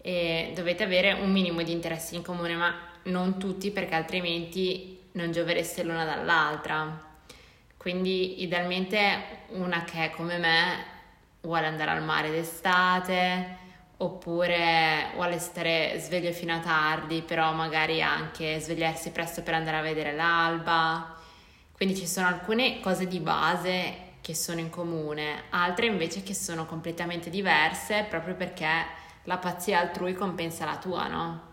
e 0.00 0.52
dovete 0.54 0.84
avere 0.84 1.12
un 1.12 1.30
minimo 1.30 1.62
di 1.62 1.70
interessi 1.70 2.14
in 2.14 2.22
comune, 2.22 2.54
ma 2.54 2.74
non 3.04 3.38
tutti 3.38 3.70
perché 3.70 3.94
altrimenti 3.94 5.10
non 5.12 5.30
giovereste 5.30 5.82
l'una 5.82 6.06
dall'altra. 6.06 7.06
Quindi 7.76 8.42
idealmente 8.42 9.44
una 9.48 9.84
che 9.84 10.06
è 10.06 10.10
come 10.10 10.38
me 10.38 10.84
vuole 11.42 11.66
andare 11.66 11.90
al 11.90 12.02
mare 12.02 12.30
d'estate 12.30 13.56
oppure 13.98 15.10
vuole 15.14 15.38
stare 15.38 15.96
sveglio 15.98 16.32
fino 16.32 16.54
a 16.54 16.60
tardi, 16.60 17.20
però 17.20 17.52
magari 17.52 18.00
anche 18.00 18.58
svegliarsi 18.60 19.10
presto 19.10 19.42
per 19.42 19.52
andare 19.52 19.76
a 19.76 19.82
vedere 19.82 20.14
l'alba. 20.14 21.16
Quindi 21.72 21.94
ci 21.94 22.06
sono 22.06 22.28
alcune 22.28 22.80
cose 22.80 23.06
di 23.06 23.20
base 23.20 24.06
che 24.20 24.34
sono 24.34 24.60
in 24.60 24.70
comune, 24.70 25.44
altre 25.50 25.86
invece 25.86 26.22
che 26.22 26.34
sono 26.34 26.66
completamente 26.66 27.30
diverse 27.30 28.06
proprio 28.08 28.34
perché 28.34 28.66
la 29.24 29.36
pazzia 29.36 29.78
altrui 29.78 30.14
compensa 30.14 30.64
la 30.64 30.76
tua, 30.76 31.06
no? 31.06 31.46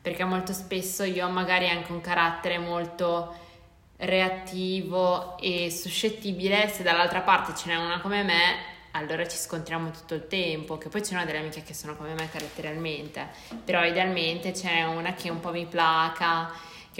Perché 0.00 0.24
molto 0.24 0.52
spesso 0.52 1.04
io 1.04 1.26
ho 1.26 1.30
magari 1.30 1.68
anche 1.68 1.92
un 1.92 2.00
carattere 2.00 2.58
molto 2.58 3.34
reattivo 3.96 5.36
e 5.38 5.70
suscettibile, 5.70 6.68
se 6.68 6.82
dall'altra 6.82 7.20
parte 7.20 7.54
ce 7.54 7.68
n'è 7.68 7.76
una 7.76 8.00
come 8.00 8.22
me, 8.22 8.68
allora 8.92 9.26
ci 9.28 9.36
scontriamo 9.36 9.90
tutto 9.90 10.14
il 10.14 10.26
tempo, 10.26 10.78
che 10.78 10.88
poi 10.88 11.02
ci 11.02 11.12
sono 11.12 11.24
delle 11.24 11.38
amiche 11.38 11.62
che 11.62 11.74
sono 11.74 11.96
come 11.96 12.14
me 12.14 12.28
caratterialmente, 12.28 13.28
però 13.64 13.84
idealmente 13.84 14.52
c'è 14.52 14.84
una 14.84 15.12
che 15.12 15.30
un 15.30 15.38
po' 15.40 15.52
mi 15.52 15.66
placa, 15.66 16.50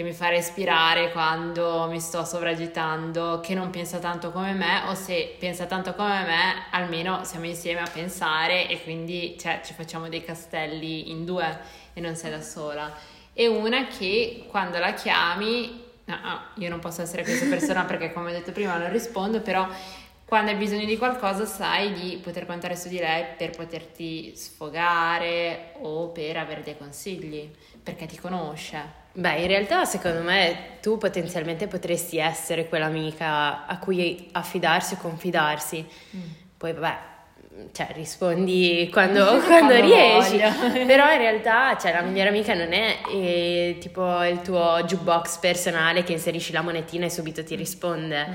che 0.01 0.07
mi 0.07 0.13
fa 0.13 0.29
respirare 0.29 1.11
quando 1.11 1.87
mi 1.87 1.99
sto 1.99 2.25
sovragitando, 2.25 3.39
che 3.39 3.53
non 3.53 3.69
pensa 3.69 3.99
tanto 3.99 4.31
come 4.31 4.53
me 4.53 4.81
o 4.87 4.95
se 4.95 5.35
pensa 5.37 5.67
tanto 5.67 5.93
come 5.93 6.23
me, 6.23 6.65
almeno 6.71 7.23
siamo 7.23 7.45
insieme 7.45 7.81
a 7.81 7.87
pensare 7.87 8.67
e 8.67 8.81
quindi 8.81 9.37
cioè, 9.39 9.61
ci 9.63 9.73
facciamo 9.73 10.09
dei 10.09 10.23
castelli 10.23 11.11
in 11.11 11.23
due 11.23 11.59
e 11.93 12.01
non 12.01 12.15
sei 12.15 12.31
da 12.31 12.41
sola. 12.41 12.91
E 13.33 13.47
una 13.47 13.85
che 13.85 14.45
quando 14.47 14.79
la 14.79 14.93
chiami, 14.93 15.83
no, 16.05 16.19
no, 16.23 16.41
io 16.55 16.69
non 16.69 16.79
posso 16.79 17.03
essere 17.03 17.21
questa 17.21 17.45
persona 17.45 17.83
perché 17.85 18.11
come 18.11 18.31
ho 18.31 18.33
detto 18.33 18.51
prima 18.51 18.77
non 18.77 18.91
rispondo, 18.91 19.41
però 19.41 19.67
quando 20.25 20.49
hai 20.49 20.57
bisogno 20.57 20.85
di 20.85 20.97
qualcosa 20.97 21.45
sai 21.45 21.93
di 21.93 22.17
poter 22.17 22.47
contare 22.47 22.75
su 22.75 22.87
di 22.87 22.97
lei 22.97 23.25
per 23.37 23.51
poterti 23.51 24.35
sfogare 24.35 25.73
o 25.81 26.07
per 26.07 26.37
avere 26.37 26.63
dei 26.63 26.77
consigli, 26.77 27.51
perché 27.83 28.07
ti 28.07 28.17
conosce. 28.17 29.00
Beh, 29.13 29.39
in 29.39 29.47
realtà 29.47 29.83
secondo 29.83 30.21
me 30.21 30.77
tu 30.81 30.97
potenzialmente 30.97 31.67
potresti 31.67 32.17
essere 32.17 32.69
quell'amica 32.69 33.65
a 33.65 33.77
cui 33.77 34.29
affidarsi 34.31 34.93
o 34.93 34.97
confidarsi. 34.97 35.85
Mm. 36.15 36.21
Poi 36.57 36.73
vabbè, 36.73 36.97
cioè, 37.73 37.89
rispondi 37.93 38.89
quando, 38.91 39.25
quando, 39.43 39.45
quando 39.45 39.75
riesci. 39.75 40.37
Voglio. 40.37 40.85
Però 40.87 41.11
in 41.11 41.17
realtà 41.17 41.77
cioè, 41.77 41.91
la 41.91 42.01
migliore 42.01 42.29
amica 42.29 42.53
non 42.53 42.71
è 42.71 42.99
eh, 43.09 43.77
tipo 43.79 44.23
il 44.23 44.41
tuo 44.41 44.81
jukebox 44.85 45.39
personale 45.39 46.03
che 46.03 46.13
inserisci 46.13 46.53
la 46.53 46.61
monetina 46.61 47.05
e 47.05 47.09
subito 47.09 47.43
ti 47.43 47.55
risponde. 47.55 48.27
Mm. 48.27 48.33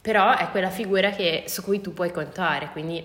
Però 0.00 0.36
è 0.36 0.48
quella 0.50 0.70
figura 0.70 1.10
che, 1.10 1.44
su 1.46 1.62
cui 1.62 1.80
tu 1.80 1.92
puoi 1.92 2.12
contare, 2.12 2.68
quindi 2.70 3.04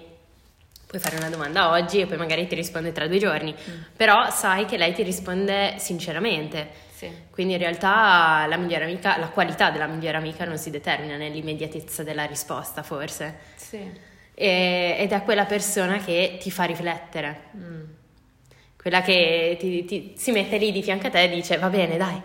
puoi 0.86 1.02
fare 1.02 1.16
una 1.16 1.30
domanda 1.30 1.70
oggi 1.72 2.02
e 2.02 2.06
poi 2.06 2.18
magari 2.18 2.46
ti 2.46 2.56
risponde 2.56 2.92
tra 2.92 3.08
due 3.08 3.18
giorni. 3.18 3.52
Mm. 3.52 3.82
Però 3.98 4.30
sai 4.30 4.66
che 4.66 4.78
lei 4.78 4.94
ti 4.94 5.02
risponde 5.02 5.76
sinceramente 5.78 6.88
sì. 7.00 7.10
Quindi 7.32 7.54
in 7.54 7.60
realtà 7.60 8.46
la 8.46 8.58
migliore 8.58 8.84
amica, 8.84 9.18
la 9.18 9.30
qualità 9.30 9.72
della 9.72 9.88
migliore 9.88 10.18
amica 10.18 10.44
non 10.44 10.58
si 10.58 10.70
determina 10.70 11.16
nell'immediatezza 11.16 12.04
della 12.04 12.26
risposta, 12.26 12.84
forse. 12.84 13.38
Sì. 13.56 13.90
E, 14.34 14.96
ed 15.00 15.14
è 15.14 15.24
quella 15.24 15.46
persona 15.46 16.00
che 16.00 16.38
ti 16.42 16.52
fa 16.52 16.66
riflettere. 16.66 17.44
Mm. 17.56 17.84
Quella 18.76 19.02
che 19.02 19.56
ti, 19.58 19.86
ti, 19.86 20.14
si 20.18 20.34
mette 20.34 20.58
lì 20.58 20.74
di 20.74 20.84
fianco 20.84 21.08
a 21.08 21.10
te 21.10 21.24
e 21.24 21.30
dice: 21.30 21.58
Va 21.58 21.70
bene, 21.70 21.96
dai, 21.96 22.22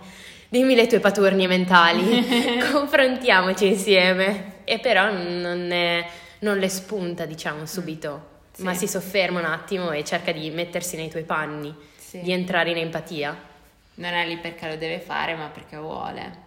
dimmi 0.48 0.74
le 0.74 0.88
tue 0.88 0.98
paturnie 0.98 1.46
mentali, 1.46 2.26
confrontiamoci 2.72 3.68
insieme. 3.68 4.54
E 4.64 4.80
però 4.80 5.08
non, 5.12 5.70
è, 5.70 6.04
non 6.40 6.58
le 6.58 6.68
spunta, 6.68 7.26
diciamo, 7.26 7.64
subito. 7.64 8.32
Sì. 8.54 8.62
ma 8.62 8.72
si 8.72 8.86
sofferma 8.86 9.40
un 9.40 9.46
attimo 9.46 9.90
e 9.90 10.04
cerca 10.04 10.30
di 10.30 10.48
mettersi 10.50 10.94
nei 10.94 11.10
tuoi 11.10 11.24
panni, 11.24 11.74
sì. 11.96 12.20
di 12.20 12.30
entrare 12.30 12.70
in 12.70 12.76
empatia 12.76 13.52
non 13.94 14.12
è 14.12 14.26
lì 14.26 14.38
perché 14.38 14.68
lo 14.68 14.76
deve 14.76 15.00
fare, 15.00 15.34
ma 15.34 15.48
perché 15.48 15.76
vuole. 15.76 16.42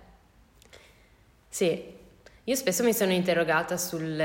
Sì, 1.49 1.83
io 2.43 2.55
spesso 2.55 2.83
mi 2.83 2.93
sono 2.93 3.11
interrogata 3.11 3.77
sul 3.77 4.15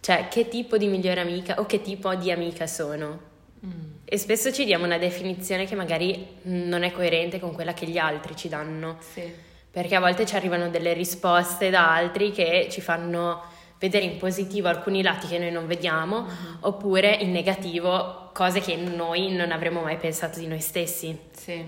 cioè 0.00 0.28
che 0.28 0.48
tipo 0.48 0.78
di 0.78 0.86
migliore 0.86 1.20
amica 1.20 1.60
o 1.60 1.66
che 1.66 1.82
tipo 1.82 2.14
di 2.14 2.30
amica 2.30 2.66
sono. 2.66 3.28
Mm. 3.64 3.96
E 4.04 4.16
spesso 4.16 4.50
ci 4.50 4.64
diamo 4.64 4.86
una 4.86 4.98
definizione 4.98 5.66
che 5.66 5.74
magari 5.74 6.26
non 6.42 6.82
è 6.82 6.90
coerente 6.90 7.38
con 7.38 7.52
quella 7.52 7.74
che 7.74 7.86
gli 7.86 7.98
altri 7.98 8.34
ci 8.34 8.48
danno. 8.48 8.96
Sì. 9.00 9.48
Perché 9.70 9.94
a 9.94 10.00
volte 10.00 10.26
ci 10.26 10.34
arrivano 10.34 10.68
delle 10.68 10.94
risposte 10.94 11.70
da 11.70 11.94
altri 11.94 12.32
che 12.32 12.68
ci 12.70 12.80
fanno 12.80 13.42
vedere 13.78 14.04
in 14.04 14.16
positivo 14.16 14.68
alcuni 14.68 15.02
lati 15.02 15.26
che 15.26 15.38
noi 15.38 15.50
non 15.50 15.66
vediamo, 15.66 16.18
uh-huh. 16.18 16.56
oppure 16.60 17.14
in 17.14 17.30
negativo 17.30 18.30
cose 18.32 18.60
che 18.60 18.76
noi 18.76 19.32
non 19.32 19.52
avremmo 19.52 19.82
mai 19.82 19.96
pensato 19.96 20.38
di 20.38 20.46
noi 20.46 20.60
stessi. 20.60 21.18
Sì. 21.32 21.64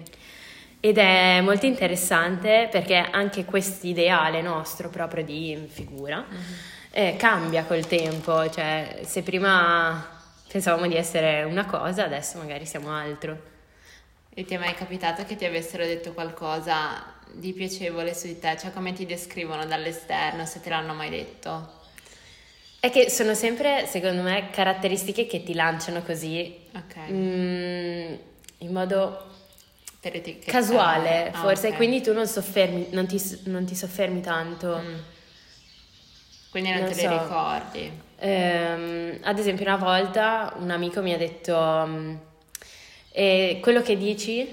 Ed 0.85 0.99
è 0.99 1.41
molto 1.43 1.65
interessante 1.67 2.67
perché 2.69 2.97
anche 2.97 3.45
questo 3.45 3.87
ideale 3.87 4.43
nostro 4.43 4.89
proprio 4.89 5.23
di 5.23 5.69
figura 5.69 6.19
uh-huh. 6.29 6.37
eh, 6.91 7.15
cambia 7.17 7.62
col 7.62 7.87
tempo, 7.87 8.51
cioè 8.51 9.03
se 9.05 9.23
prima 9.23 10.05
pensavamo 10.49 10.89
di 10.89 10.97
essere 10.97 11.45
una 11.45 11.67
cosa, 11.67 12.03
adesso 12.03 12.37
magari 12.39 12.67
siamo 12.67 12.93
altro. 12.93 13.41
E 14.35 14.45
ti 14.45 14.55
è 14.55 14.59
mai 14.59 14.75
capitato 14.75 15.25
che 15.25 15.37
ti 15.37 15.45
avessero 15.45 15.85
detto 15.85 16.15
qualcosa 16.15 17.15
di 17.31 17.53
piacevole 17.53 18.12
su 18.12 18.27
di 18.27 18.41
te? 18.41 18.57
Cioè 18.59 18.73
come 18.73 18.93
ti 18.93 19.07
descrivono 19.07 19.65
dall'esterno, 19.65 20.45
se 20.47 20.61
te 20.61 20.69
l'hanno 20.69 20.95
mai 20.95 21.11
detto? 21.11 21.81
È 22.81 22.91
che 22.91 23.09
sono 23.09 23.35
sempre, 23.35 23.87
secondo 23.87 24.23
me, 24.23 24.51
caratteristiche 24.51 25.29
che 25.29 25.45
ti 25.45 25.55
lanciano 25.55 26.03
così. 26.03 26.59
Ok. 26.75 26.97
Mm, 27.09 28.15
in 28.59 28.73
modo 28.73 29.31
casuale, 30.44 31.30
ah, 31.30 31.38
forse, 31.38 31.66
okay. 31.68 31.76
quindi 31.76 32.00
tu 32.00 32.12
non, 32.12 32.26
soffermi, 32.26 32.88
non, 32.90 33.06
ti, 33.06 33.23
non 33.44 33.64
ti 33.64 33.76
soffermi 33.76 34.21
tanto. 34.21 34.80
Mm. 34.82 34.94
Quindi 36.50 36.71
non, 36.71 36.80
non 36.80 36.88
te 36.88 36.94
so. 36.94 37.09
le 37.09 37.18
ricordi. 37.18 37.92
Ehm, 38.18 39.18
ad 39.23 39.38
esempio, 39.38 39.64
una 39.64 39.76
volta 39.76 40.54
un 40.59 40.71
amico 40.71 41.02
mi 41.02 41.12
ha 41.12 41.16
detto: 41.16 42.18
eh, 43.12 43.59
Quello 43.62 43.80
che 43.82 43.97
dici, 43.97 44.49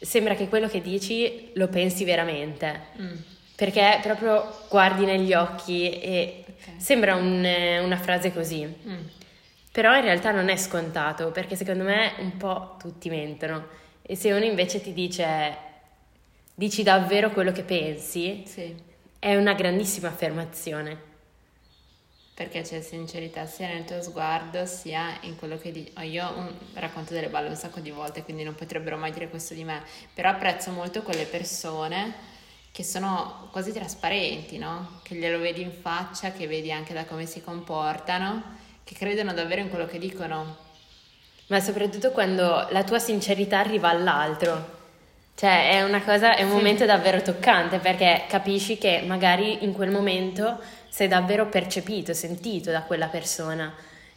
sembra 0.00 0.34
che 0.34 0.48
quello 0.48 0.66
che 0.66 0.82
dici 0.82 1.50
lo 1.54 1.68
pensi 1.68 2.04
veramente. 2.04 2.80
Mm. 3.00 3.16
Perché 3.54 4.00
proprio 4.02 4.66
guardi 4.68 5.04
negli 5.04 5.34
occhi 5.34 6.00
e 6.00 6.44
okay. 6.44 6.80
sembra 6.80 7.14
un, 7.14 7.46
una 7.82 7.96
frase 7.96 8.32
così. 8.32 8.64
Mm. 8.64 9.04
Però 9.70 9.94
in 9.94 10.02
realtà 10.02 10.32
non 10.32 10.48
è 10.48 10.56
scontato, 10.56 11.30
perché 11.30 11.54
secondo 11.54 11.84
me 11.84 12.14
un 12.18 12.36
po' 12.36 12.76
tutti 12.80 13.08
mentono 13.08 13.86
e 14.10 14.16
se 14.16 14.32
uno 14.32 14.46
invece 14.46 14.80
ti 14.80 14.94
dice, 14.94 15.54
dici 16.54 16.82
davvero 16.82 17.30
quello 17.30 17.52
che 17.52 17.62
pensi, 17.62 18.42
sì. 18.46 18.74
è 19.18 19.36
una 19.36 19.52
grandissima 19.52 20.08
affermazione. 20.08 20.98
Perché 22.32 22.62
c'è 22.62 22.80
sincerità 22.80 23.44
sia 23.44 23.66
nel 23.66 23.84
tuo 23.84 24.00
sguardo 24.00 24.64
sia 24.64 25.18
in 25.22 25.36
quello 25.36 25.58
che 25.58 25.72
dici. 25.72 25.92
Oh, 25.98 26.00
io 26.00 26.26
un, 26.26 26.50
racconto 26.72 27.12
delle 27.12 27.28
balle 27.28 27.50
un 27.50 27.56
sacco 27.56 27.80
di 27.80 27.90
volte, 27.90 28.22
quindi 28.22 28.44
non 28.44 28.54
potrebbero 28.54 28.96
mai 28.96 29.12
dire 29.12 29.28
questo 29.28 29.52
di 29.52 29.62
me, 29.62 29.82
però 30.14 30.30
apprezzo 30.30 30.70
molto 30.70 31.02
quelle 31.02 31.26
persone 31.26 32.14
che 32.72 32.84
sono 32.84 33.48
quasi 33.52 33.72
trasparenti, 33.72 34.56
no? 34.56 35.00
Che 35.02 35.16
glielo 35.16 35.38
vedi 35.38 35.60
in 35.60 35.72
faccia, 35.72 36.32
che 36.32 36.46
vedi 36.46 36.72
anche 36.72 36.94
da 36.94 37.04
come 37.04 37.26
si 37.26 37.42
comportano, 37.42 38.42
che 38.84 38.94
credono 38.94 39.34
davvero 39.34 39.60
in 39.60 39.68
quello 39.68 39.84
che 39.84 39.98
dicono 39.98 40.64
ma 41.48 41.60
soprattutto 41.60 42.10
quando 42.10 42.66
la 42.70 42.84
tua 42.84 42.98
sincerità 42.98 43.58
arriva 43.58 43.88
all'altro. 43.88 44.76
Cioè, 45.34 45.70
è 45.70 45.82
una 45.82 46.02
cosa, 46.02 46.34
è 46.34 46.42
un 46.42 46.50
sì. 46.50 46.56
momento 46.56 46.84
davvero 46.84 47.22
toccante 47.22 47.78
perché 47.78 48.24
capisci 48.28 48.76
che 48.76 49.04
magari 49.06 49.62
in 49.64 49.72
quel 49.72 49.90
momento 49.90 50.58
sei 50.88 51.06
davvero 51.06 51.46
percepito, 51.46 52.12
sentito 52.12 52.70
da 52.70 52.82
quella 52.82 53.06
persona. 53.06 53.72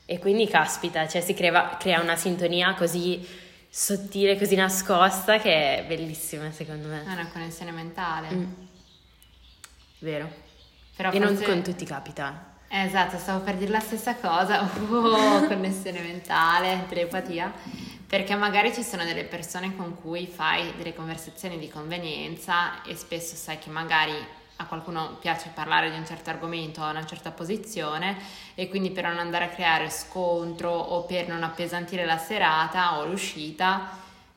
E 0.05 0.19
quindi 0.19 0.47
caspita, 0.47 1.07
cioè 1.07 1.21
si 1.21 1.33
crea, 1.33 1.77
crea 1.77 2.01
una 2.01 2.15
sintonia 2.15 2.73
così 2.73 3.25
sottile, 3.69 4.37
così 4.37 4.55
nascosta 4.55 5.39
che 5.39 5.77
è 5.77 5.85
bellissima 5.85 6.51
secondo 6.51 6.87
me. 6.87 7.03
È 7.05 7.11
una 7.13 7.29
connessione 7.31 7.71
mentale. 7.71 8.27
Mm. 8.33 8.51
Vero. 9.99 10.29
Però 10.95 11.11
e 11.11 11.19
forse... 11.19 11.33
non 11.33 11.43
con 11.43 11.61
tutti 11.61 11.85
capita. 11.85 12.50
Esatto, 12.73 13.17
stavo 13.17 13.43
per 13.43 13.57
dire 13.57 13.69
la 13.69 13.81
stessa 13.81 14.15
cosa, 14.15 14.61
oh, 14.89 15.45
connessione 15.45 15.99
mentale, 15.99 16.85
telepatia, 16.87 17.51
perché 18.07 18.33
magari 18.35 18.73
ci 18.73 18.81
sono 18.81 19.03
delle 19.03 19.25
persone 19.25 19.75
con 19.75 19.99
cui 20.01 20.25
fai 20.25 20.73
delle 20.77 20.95
conversazioni 20.95 21.59
di 21.59 21.67
convenienza 21.67 22.81
e 22.83 22.95
spesso 22.95 23.35
sai 23.35 23.59
che 23.59 23.69
magari 23.69 24.13
a 24.55 24.65
qualcuno 24.67 25.17
piace 25.19 25.51
parlare 25.53 25.91
di 25.91 25.97
un 25.97 26.05
certo 26.05 26.29
argomento 26.29 26.81
o 26.81 26.89
una 26.89 27.05
certa 27.05 27.31
posizione 27.31 28.15
e 28.55 28.69
quindi 28.69 28.91
per 28.91 29.03
non 29.03 29.19
andare 29.19 29.45
a 29.45 29.49
creare 29.49 29.89
scontro 29.89 30.71
o 30.71 31.03
per 31.03 31.27
non 31.27 31.43
appesantire 31.43 32.05
la 32.05 32.17
serata 32.17 32.99
o 32.99 33.05
l'uscita, 33.05 33.89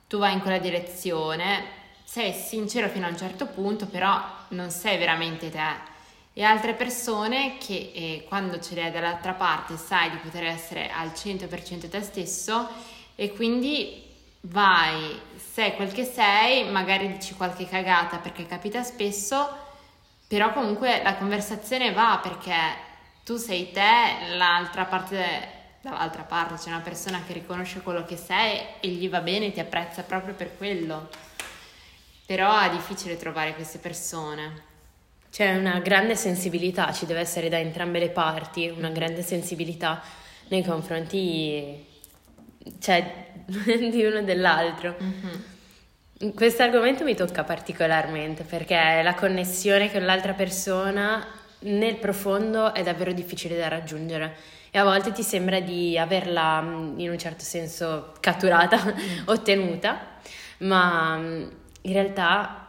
tu 0.09 0.19
vai 0.19 0.33
in 0.33 0.41
quella 0.41 0.59
direzione, 0.59 1.65
sei 2.03 2.33
sincero 2.33 2.89
fino 2.89 3.07
a 3.07 3.11
un 3.11 3.17
certo 3.17 3.47
punto, 3.47 3.87
però 3.87 4.21
non 4.49 4.71
sei 4.71 4.99
veramente 4.99 5.51
te 5.51 5.93
e 6.37 6.43
altre 6.43 6.75
persone 6.75 7.59
che 7.59 7.93
eh, 7.95 8.25
quando 8.29 8.59
ce 8.59 8.75
l'hai 8.75 8.91
dall'altra 8.91 9.33
parte 9.35 9.77
sai 9.77 10.11
di 10.11 10.17
poter 10.17 10.45
essere 10.45 10.91
al 10.91 11.11
100% 11.11 11.89
te 11.89 12.03
stesso 12.03 12.69
e 13.15 13.33
quindi 13.33 14.03
vai, 14.43 15.19
sei 15.37 15.77
quel 15.77 15.93
che 15.93 16.05
sei, 16.05 16.69
magari 16.71 17.13
dici 17.13 17.35
qualche 17.35 17.67
cagata 17.69 18.19
perché 18.19 18.47
capita 18.47 18.83
spesso, 18.83 19.49
però 20.27 20.53
comunque 20.53 21.03
la 21.05 21.15
conversazione 21.15 21.93
va 21.93 22.19
perché 22.21 22.57
tu 23.25 23.37
sei 23.37 23.71
te, 23.71 24.35
l'altra 24.37 24.85
parte 24.85 25.63
dall'altra 25.81 26.23
parte 26.23 26.55
c'è 26.55 26.69
una 26.69 26.81
persona 26.81 27.23
che 27.27 27.35
riconosce 27.35 27.83
quello 27.83 28.05
che 28.05 28.17
sei 28.17 28.59
e 28.81 28.89
gli 28.89 29.09
va 29.09 29.21
bene, 29.21 29.53
ti 29.53 29.61
apprezza 29.61 30.03
proprio 30.03 30.35
per 30.35 30.57
quello. 30.57 31.11
Però 32.27 32.59
è 32.59 32.71
difficile 32.71 33.19
trovare 33.19 33.55
queste 33.55 33.79
persone. 33.79 34.74
C'è 35.35 35.57
una 35.57 35.81
grande 35.81 36.15
sensibilità, 36.15 36.93
ci 36.93 37.07
deve 37.07 37.19
essere 37.19 37.49
da 37.49 37.59
entrambe 37.59 37.99
le 37.99 38.11
parti, 38.11 38.69
una 38.69 38.91
grande 38.91 39.21
sensibilità 39.21 40.01
nei 40.47 40.63
confronti 40.63 41.85
cioè, 42.79 43.33
di 43.91 44.05
uno 44.05 44.23
dell'altro. 44.23 44.95
Mm-hmm. 45.03 46.31
Questo 46.37 46.63
argomento 46.63 47.03
mi 47.03 47.17
tocca 47.17 47.43
particolarmente 47.43 48.45
perché 48.45 49.01
la 49.03 49.15
connessione 49.15 49.91
con 49.91 50.05
l'altra 50.05 50.35
persona 50.35 51.27
nel 51.63 51.97
profondo 51.97 52.73
è 52.73 52.85
davvero 52.85 53.13
difficile 53.13 53.57
da 53.57 53.67
raggiungere 53.67 54.37
e 54.71 54.79
a 54.79 54.85
volte 54.85 55.11
ti 55.11 55.25
sembra 55.25 55.59
di 55.59 55.99
averla 55.99 56.61
mm, 56.61 57.01
in 57.01 57.11
un 57.11 57.19
certo 57.19 57.43
senso 57.43 58.13
catturata, 58.21 58.85
mm. 58.85 59.27
ottenuta, 59.27 59.99
ma 60.59 61.17
mm, 61.17 61.49
in 61.81 61.93
realtà 61.93 62.64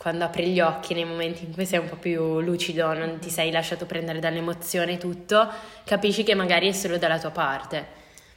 quando 0.00 0.24
apri 0.24 0.46
gli 0.46 0.60
occhi 0.60 0.94
nei 0.94 1.04
momenti 1.04 1.44
in 1.44 1.52
cui 1.52 1.66
sei 1.66 1.78
un 1.78 1.86
po' 1.86 1.96
più 1.96 2.40
lucido, 2.40 2.94
non 2.94 3.18
ti 3.18 3.28
sei 3.28 3.50
lasciato 3.50 3.84
prendere 3.84 4.18
dall'emozione 4.18 4.92
e 4.92 4.96
tutto, 4.96 5.46
capisci 5.84 6.22
che 6.22 6.34
magari 6.34 6.68
è 6.68 6.72
solo 6.72 6.96
dalla 6.96 7.18
tua 7.18 7.28
parte 7.28 7.86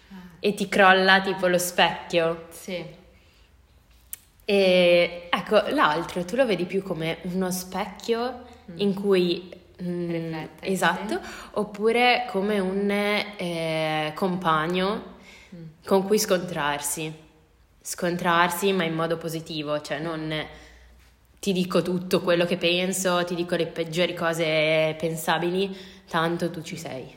ah. 0.09 0.15
e 0.41 0.53
ti 0.55 0.67
crolla 0.67 1.21
tipo 1.21 1.47
lo 1.47 1.57
specchio. 1.57 2.47
Sì. 2.49 2.85
E 4.43 5.27
ecco, 5.29 5.63
l'altro 5.69 6.25
tu 6.25 6.35
lo 6.35 6.45
vedi 6.45 6.65
più 6.65 6.83
come 6.83 7.19
uno 7.31 7.49
specchio 7.49 8.43
mm. 8.69 8.79
in 8.79 8.93
cui 8.93 9.49
mm, 9.81 10.09
Riflette, 10.09 10.65
esatto, 10.65 11.21
sì. 11.23 11.29
oppure 11.51 12.25
come 12.27 12.59
un 12.59 12.91
eh, 12.91 14.11
compagno 14.15 15.15
mm. 15.55 15.63
con 15.85 16.03
cui 16.03 16.19
scontrarsi. 16.19 17.21
Scontrarsi, 17.81 18.73
ma 18.73 18.83
in 18.83 18.95
modo 18.95 19.15
positivo, 19.15 19.79
cioè 19.79 19.99
non 19.99 20.45
ti 21.43 21.51
dico 21.51 21.81
tutto 21.81 22.21
quello 22.21 22.45
che 22.45 22.55
penso, 22.55 23.25
ti 23.25 23.35
dico 23.35 23.57
le 23.57 23.67
peggiori 23.67 24.13
cose 24.13 24.95
pensabili, 24.97 25.75
tanto 26.07 26.49
tu 26.49 26.61
ci 26.61 26.77
sei. 26.77 27.13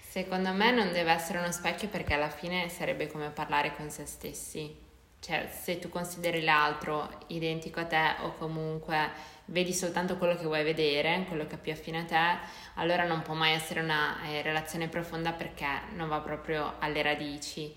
Secondo 0.00 0.52
me 0.52 0.72
non 0.72 0.90
deve 0.92 1.12
essere 1.12 1.38
uno 1.38 1.52
specchio 1.52 1.86
perché 1.86 2.14
alla 2.14 2.28
fine 2.28 2.68
sarebbe 2.68 3.06
come 3.06 3.30
parlare 3.30 3.72
con 3.76 3.88
se 3.88 4.04
stessi. 4.04 4.74
Cioè, 5.20 5.48
se 5.48 5.78
tu 5.78 5.88
consideri 5.88 6.42
l'altro 6.42 7.08
identico 7.28 7.78
a 7.78 7.84
te 7.84 8.16
o 8.22 8.34
comunque 8.34 9.10
vedi 9.44 9.72
soltanto 9.72 10.16
quello 10.16 10.34
che 10.34 10.46
vuoi 10.46 10.64
vedere, 10.64 11.24
quello 11.28 11.46
che 11.46 11.54
è 11.54 11.58
più 11.58 11.70
affine 11.70 12.00
a 12.00 12.04
te, 12.04 12.48
allora 12.74 13.04
non 13.04 13.22
può 13.22 13.34
mai 13.34 13.52
essere 13.52 13.78
una 13.78 14.24
eh, 14.24 14.42
relazione 14.42 14.88
profonda 14.88 15.30
perché 15.30 15.68
non 15.94 16.08
va 16.08 16.18
proprio 16.18 16.74
alle 16.80 17.00
radici. 17.00 17.72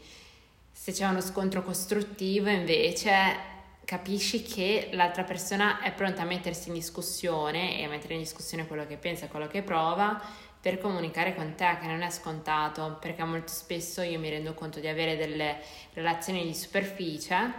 Se 0.71 0.91
c'è 0.91 1.05
uno 1.05 1.21
scontro 1.21 1.61
costruttivo, 1.61 2.49
invece, 2.49 3.57
capisci 3.89 4.43
che 4.43 4.89
l'altra 4.91 5.23
persona 5.23 5.81
è 5.81 5.91
pronta 5.91 6.21
a 6.21 6.25
mettersi 6.25 6.67
in 6.67 6.75
discussione 6.75 7.79
e 7.79 7.85
a 7.85 7.89
mettere 7.89 8.13
in 8.13 8.19
discussione 8.19 8.67
quello 8.67 8.85
che 8.85 8.97
pensa 8.97 9.25
quello 9.25 9.47
che 9.47 9.63
prova 9.63 10.21
per 10.61 10.77
comunicare 10.77 11.33
con 11.33 11.55
te, 11.55 11.75
che 11.81 11.87
non 11.87 12.03
è 12.03 12.11
scontato, 12.11 12.99
perché 13.01 13.23
molto 13.23 13.51
spesso 13.51 14.03
io 14.03 14.19
mi 14.19 14.29
rendo 14.29 14.53
conto 14.53 14.79
di 14.79 14.87
avere 14.87 15.17
delle 15.17 15.57
relazioni 15.93 16.43
di 16.43 16.53
superficie 16.53 17.55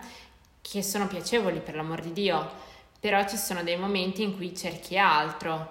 che 0.60 0.84
sono 0.84 1.08
piacevoli 1.08 1.58
per 1.58 1.74
l'amor 1.74 2.00
di 2.00 2.12
Dio, 2.12 2.48
però 3.00 3.26
ci 3.26 3.36
sono 3.36 3.64
dei 3.64 3.76
momenti 3.76 4.22
in 4.22 4.36
cui 4.36 4.56
cerchi 4.56 4.96
altro, 4.96 5.68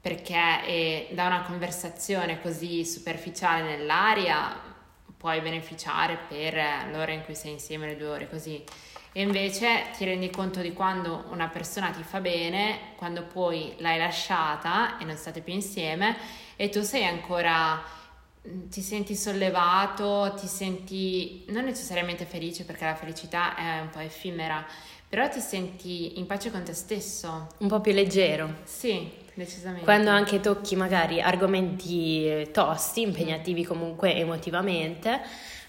perché 0.00 0.64
eh, 0.64 1.08
da 1.10 1.26
una 1.26 1.42
conversazione 1.42 2.40
così 2.40 2.82
superficiale 2.86 3.76
nell'aria 3.76 4.58
puoi 5.18 5.42
beneficiare 5.42 6.16
per 6.28 6.54
l'ora 6.90 7.12
in 7.12 7.24
cui 7.24 7.34
sei 7.34 7.50
insieme, 7.50 7.88
le 7.88 7.96
due 7.96 8.06
ore 8.06 8.30
così 8.30 8.64
e 9.18 9.22
invece 9.22 9.86
ti 9.96 10.04
rendi 10.04 10.30
conto 10.30 10.60
di 10.60 10.72
quando 10.72 11.24
una 11.32 11.48
persona 11.48 11.90
ti 11.90 12.04
fa 12.04 12.20
bene, 12.20 12.92
quando 12.94 13.24
poi 13.24 13.74
l'hai 13.78 13.98
lasciata 13.98 14.96
e 14.98 15.04
non 15.04 15.16
state 15.16 15.40
più 15.40 15.52
insieme 15.52 16.16
e 16.54 16.68
tu 16.68 16.82
sei 16.82 17.04
ancora 17.04 17.82
mm, 18.46 18.68
ti 18.68 18.80
senti 18.80 19.16
sollevato, 19.16 20.36
ti 20.38 20.46
senti 20.46 21.44
non 21.48 21.64
necessariamente 21.64 22.26
felice 22.26 22.64
perché 22.64 22.84
la 22.84 22.94
felicità 22.94 23.56
è 23.56 23.80
un 23.80 23.90
po' 23.90 23.98
effimera, 23.98 24.64
però 25.08 25.28
ti 25.28 25.40
senti 25.40 26.20
in 26.20 26.26
pace 26.26 26.52
con 26.52 26.62
te 26.62 26.72
stesso. 26.72 27.48
Un 27.58 27.66
po' 27.66 27.80
più 27.80 27.90
leggero. 27.90 28.58
Sì, 28.62 29.10
decisamente. 29.34 29.82
Quando 29.82 30.10
anche 30.10 30.38
tocchi 30.38 30.76
magari 30.76 31.20
argomenti 31.20 32.48
tosti, 32.52 33.00
impegnativi 33.00 33.64
comunque 33.64 34.14
emotivamente 34.14 35.22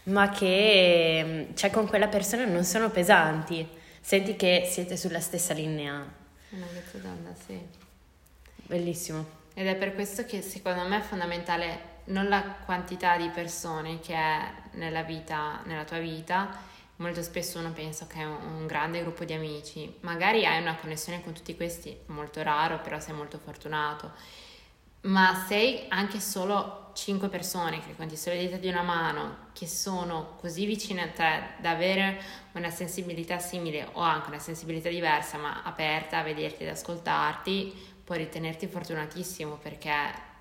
ma 0.09 0.29
che 0.29 1.47
mm, 1.49 1.55
cioè, 1.55 1.69
con 1.69 1.87
quella 1.87 2.07
persona 2.07 2.45
non 2.45 2.63
sono 2.63 2.89
pesanti. 2.89 3.67
Senti 4.01 4.35
che 4.35 4.67
siete 4.69 4.97
sulla 4.97 5.19
stessa 5.19 5.53
linea. 5.53 6.05
Una 6.49 6.65
d'onda, 6.93 7.33
sì. 7.45 7.59
Bellissimo. 8.67 9.37
Ed 9.53 9.67
è 9.67 9.75
per 9.75 9.93
questo 9.93 10.25
che 10.25 10.41
secondo 10.41 10.87
me 10.87 10.99
è 10.99 11.01
fondamentale 11.01 11.97
non 12.05 12.27
la 12.27 12.41
quantità 12.65 13.17
di 13.17 13.29
persone 13.29 13.99
che 13.99 14.15
è 14.15 14.51
nella 14.73 15.03
vita, 15.03 15.61
nella 15.65 15.83
tua 15.83 15.99
vita. 15.99 16.67
Molto 16.97 17.21
spesso 17.21 17.59
uno 17.59 17.71
pensa 17.71 18.07
che 18.07 18.19
è 18.19 18.25
un 18.25 18.65
grande 18.67 19.01
gruppo 19.01 19.23
di 19.23 19.31
amici, 19.31 19.95
magari 20.01 20.45
hai 20.45 20.61
una 20.61 20.75
connessione 20.75 21.23
con 21.23 21.31
tutti 21.31 21.55
questi, 21.55 21.97
molto 22.07 22.41
raro, 22.41 22.79
però 22.81 22.99
sei 22.99 23.13
molto 23.13 23.37
fortunato 23.37 24.11
ma 25.01 25.45
sei 25.47 25.85
anche 25.89 26.19
solo 26.19 26.91
5 26.93 27.29
persone 27.29 27.79
che 27.79 27.95
conti 27.95 28.17
solo 28.17 28.35
le 28.35 28.41
dita 28.43 28.57
di 28.57 28.67
una 28.67 28.81
mano, 28.81 29.47
che 29.53 29.67
sono 29.67 30.35
così 30.39 30.65
vicine 30.65 31.03
a 31.03 31.07
te 31.07 31.61
da 31.61 31.71
avere 31.71 32.19
una 32.53 32.69
sensibilità 32.69 33.39
simile 33.39 33.87
o 33.93 34.01
anche 34.01 34.29
una 34.29 34.39
sensibilità 34.39 34.89
diversa, 34.89 35.37
ma 35.37 35.61
aperta 35.63 36.19
a 36.19 36.23
vederti 36.23 36.63
ed 36.63 36.69
ascoltarti, 36.69 37.73
puoi 38.03 38.17
ritenerti 38.17 38.67
fortunatissimo 38.67 39.57
perché 39.61 39.93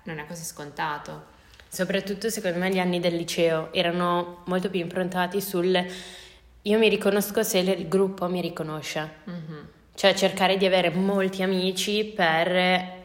non 0.03 0.19
è 0.19 0.25
così 0.25 0.43
scontato. 0.43 1.37
Soprattutto 1.67 2.29
secondo 2.29 2.57
me 2.57 2.71
gli 2.71 2.79
anni 2.79 2.99
del 2.99 3.15
liceo 3.15 3.71
erano 3.71 4.41
molto 4.45 4.69
più 4.69 4.79
improntati 4.79 5.39
sul 5.39 5.85
io 6.63 6.77
mi 6.77 6.89
riconosco 6.89 7.41
se 7.41 7.59
il 7.59 7.87
gruppo 7.87 8.27
mi 8.27 8.41
riconosce. 8.41 9.09
Mm-hmm. 9.29 9.63
Cioè 9.95 10.13
cercare 10.13 10.57
di 10.57 10.65
avere 10.65 10.89
molti 10.89 11.41
amici 11.41 12.03
per 12.03 12.98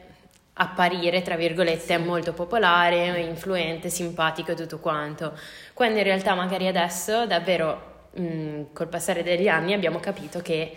apparire, 0.54 1.22
tra 1.22 1.36
virgolette, 1.36 1.98
molto 1.98 2.32
popolare, 2.32 3.20
influente, 3.20 3.88
simpatico 3.90 4.52
e 4.52 4.54
tutto 4.54 4.78
quanto. 4.78 5.36
Quando 5.72 5.98
in 5.98 6.04
realtà 6.04 6.34
magari 6.34 6.66
adesso, 6.66 7.26
davvero, 7.26 8.08
mh, 8.14 8.22
mm, 8.22 8.62
col 8.72 8.88
passare 8.88 9.22
degli 9.22 9.48
anni, 9.48 9.72
abbiamo 9.72 9.98
capito 9.98 10.40
che 10.40 10.76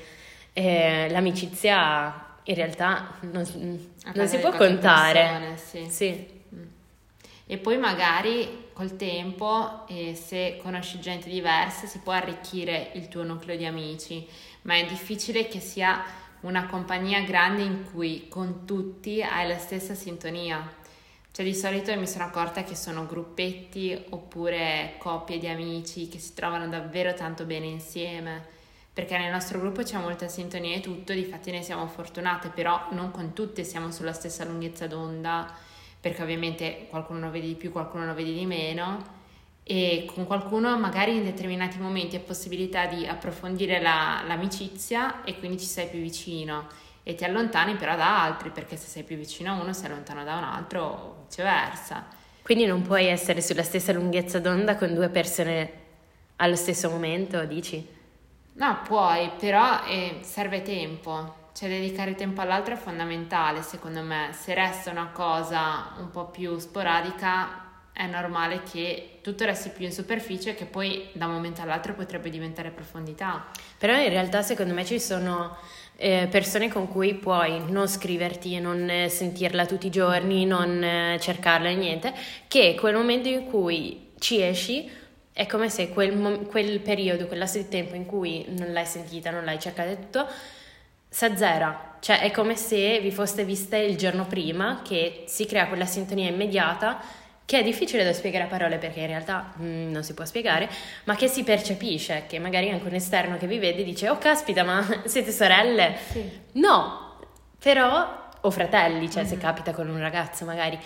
eh, 0.53 1.07
l'amicizia 1.09 2.25
in 2.43 2.55
realtà 2.55 3.17
non, 3.21 3.45
non 4.13 4.27
si 4.27 4.37
può 4.37 4.51
contare. 4.51 5.55
Persone, 5.57 5.57
sì. 5.57 5.91
sì. 5.91 6.27
Mm. 6.55 6.63
E 7.45 7.57
poi 7.57 7.77
magari 7.77 8.65
col 8.73 8.95
tempo, 8.95 9.85
eh, 9.87 10.15
se 10.15 10.59
conosci 10.61 10.99
gente 10.99 11.29
diversa, 11.29 11.85
si 11.87 11.99
può 11.99 12.13
arricchire 12.13 12.91
il 12.93 13.07
tuo 13.09 13.23
nucleo 13.23 13.57
di 13.57 13.65
amici, 13.65 14.27
ma 14.63 14.75
è 14.75 14.85
difficile 14.85 15.47
che 15.47 15.59
sia 15.59 16.03
una 16.41 16.65
compagnia 16.65 17.21
grande 17.21 17.63
in 17.63 17.85
cui 17.91 18.27
con 18.27 18.65
tutti 18.65 19.21
hai 19.21 19.47
la 19.47 19.57
stessa 19.57 19.93
sintonia. 19.95 20.85
Cioè 21.31 21.45
di 21.45 21.53
solito 21.53 21.95
mi 21.97 22.07
sono 22.07 22.23
accorta 22.23 22.63
che 22.63 22.75
sono 22.75 23.05
gruppetti 23.05 24.05
oppure 24.09 24.95
coppie 24.97 25.37
di 25.37 25.47
amici 25.47 26.07
che 26.07 26.19
si 26.19 26.33
trovano 26.33 26.67
davvero 26.67 27.13
tanto 27.13 27.45
bene 27.45 27.67
insieme, 27.67 28.43
perché 28.91 29.17
nel 29.17 29.31
nostro 29.31 29.59
gruppo 29.59 29.83
c'è 29.83 29.97
molta 29.99 30.27
sintonia 30.27 30.75
e 30.75 30.79
tutto, 30.79 31.13
difatti 31.13 31.51
ne 31.51 31.61
siamo 31.61 31.87
fortunate, 31.87 32.49
però 32.49 32.87
non 32.91 33.11
con 33.11 33.33
tutte 33.33 33.63
siamo 33.63 33.91
sulla 33.91 34.13
stessa 34.13 34.45
lunghezza 34.45 34.87
d'onda, 34.87 35.53
perché 35.99 36.23
ovviamente 36.23 36.87
qualcuno 36.89 37.19
lo 37.19 37.29
vede 37.29 37.47
di 37.47 37.55
più, 37.55 37.71
qualcuno 37.71 38.05
lo 38.05 38.13
vede 38.13 38.33
di 38.33 38.45
meno 38.45 39.16
e 39.69 40.09
con 40.13 40.25
qualcuno 40.25 40.77
magari 40.79 41.17
in 41.17 41.25
determinati 41.25 41.77
momenti 41.77 42.15
hai 42.15 42.21
possibilità 42.21 42.85
di 42.85 43.05
approfondire 43.05 43.81
la, 43.81 44.23
l'amicizia 44.25 45.25
e 45.25 45.37
quindi 45.37 45.59
ci 45.59 45.65
sei 45.65 45.89
più 45.89 45.99
vicino 45.99 46.67
e 47.03 47.15
ti 47.15 47.25
allontani 47.25 47.75
però 47.75 47.97
da 47.97 48.23
altri 48.23 48.49
perché 48.49 48.77
se 48.77 48.87
sei 48.87 49.03
più 49.03 49.17
vicino 49.17 49.51
a 49.51 49.61
uno 49.61 49.73
sei 49.73 49.89
lontano 49.89 50.23
da 50.23 50.37
un 50.37 50.43
altro 50.45 50.83
o 50.83 51.15
viceversa. 51.27 52.05
Quindi 52.41 52.65
non 52.65 52.81
puoi 52.81 53.07
essere 53.07 53.41
sulla 53.41 53.63
stessa 53.63 53.91
lunghezza 53.91 54.39
d'onda 54.39 54.77
con 54.77 54.93
due 54.93 55.09
persone 55.09 55.71
allo 56.37 56.55
stesso 56.55 56.89
momento, 56.89 57.43
dici? 57.43 57.85
No, 58.53 58.79
puoi, 58.85 59.31
però 59.37 59.83
eh, 59.85 60.19
serve 60.21 60.61
tempo, 60.61 61.49
cioè 61.51 61.67
dedicare 61.67 62.15
tempo 62.15 62.39
all'altro 62.39 62.73
è 62.73 62.77
fondamentale 62.77 63.61
secondo 63.63 64.01
me, 64.01 64.29
se 64.31 64.53
resta 64.53 64.91
una 64.91 65.09
cosa 65.11 65.91
un 65.99 66.09
po' 66.09 66.27
più 66.27 66.57
sporadica 66.57 67.65
è 67.97 68.05
normale 68.05 68.61
che 68.61 69.17
tutto 69.23 69.43
resti 69.43 69.69
più 69.69 69.83
in 69.83 69.91
superficie 69.91 70.53
che 70.53 70.65
poi 70.65 71.09
da 71.13 71.25
un 71.25 71.33
momento 71.33 71.63
all'altro 71.63 71.95
potrebbe 71.95 72.29
diventare 72.29 72.69
profondità. 72.69 73.47
Però 73.75 73.99
in 73.99 74.09
realtà 74.09 74.43
secondo 74.43 74.75
me 74.75 74.85
ci 74.85 74.99
sono 74.99 75.57
eh, 75.95 76.27
persone 76.29 76.71
con 76.71 76.87
cui 76.87 77.15
puoi 77.15 77.59
non 77.71 77.87
scriverti, 77.87 78.59
non 78.59 78.87
eh, 78.87 79.09
sentirla 79.09 79.65
tutti 79.65 79.87
i 79.87 79.89
giorni, 79.89 80.45
non 80.45 80.83
eh, 80.83 81.17
cercarla 81.19 81.69
e 81.69 81.73
niente, 81.73 82.13
che 82.47 82.75
quel 82.79 82.93
momento 82.93 83.29
in 83.29 83.45
cui 83.47 84.11
ci 84.19 84.43
esci 84.43 84.87
è 85.33 85.47
come 85.47 85.67
se 85.71 85.89
quel, 85.89 86.45
quel 86.47 86.79
periodo, 86.81 87.25
quel 87.25 87.39
lasso 87.39 87.57
di 87.57 87.67
tempo 87.67 87.95
in 87.95 88.05
cui 88.05 88.45
non 88.49 88.73
l'hai 88.73 88.85
sentita, 88.85 89.31
non 89.31 89.43
l'hai 89.43 89.59
cercata 89.59 89.89
e 89.89 89.99
tutto, 89.99 90.27
s'azzera. 91.09 91.97
Cioè 91.99 92.21
è 92.21 92.29
come 92.29 92.55
se 92.55 92.99
vi 92.99 93.09
foste 93.09 93.43
viste 93.43 93.77
il 93.77 93.97
giorno 93.97 94.27
prima, 94.27 94.83
che 94.83 95.23
si 95.25 95.47
crea 95.47 95.67
quella 95.67 95.85
sintonia 95.85 96.29
immediata 96.29 97.25
che 97.47 97.59
è 97.59 97.63
difficile 97.63 98.03
da 98.03 98.11
spiegare 98.11 98.43
a 98.43 98.47
parole 98.47 98.77
perché 98.77 98.99
in 98.99 99.07
realtà 99.07 99.53
mm, 99.57 99.89
non 99.89 100.03
si 100.03 100.13
può 100.13 100.25
spiegare, 100.25 100.69
ma 101.05 101.15
che 101.15 101.29
si 101.29 101.45
percepisce, 101.45 102.25
che 102.27 102.39
magari 102.39 102.69
anche 102.69 102.85
un 102.85 102.93
esterno 102.93 103.37
che 103.37 103.47
vi 103.47 103.57
vede 103.57 103.85
dice 103.85 104.09
oh 104.09 104.17
caspita 104.17 104.63
ma 104.63 104.85
siete 105.07 105.31
sorelle? 105.31 105.95
Sì. 106.11 106.29
No, 106.53 107.17
però, 107.57 108.27
o 108.41 108.51
fratelli, 108.51 109.09
cioè 109.09 109.23
Mhm. 109.23 109.29
se 109.29 109.37
capita 109.37 109.71
con 109.71 109.87
un 109.87 109.97
ragazzo 109.97 110.43
magari, 110.43 110.77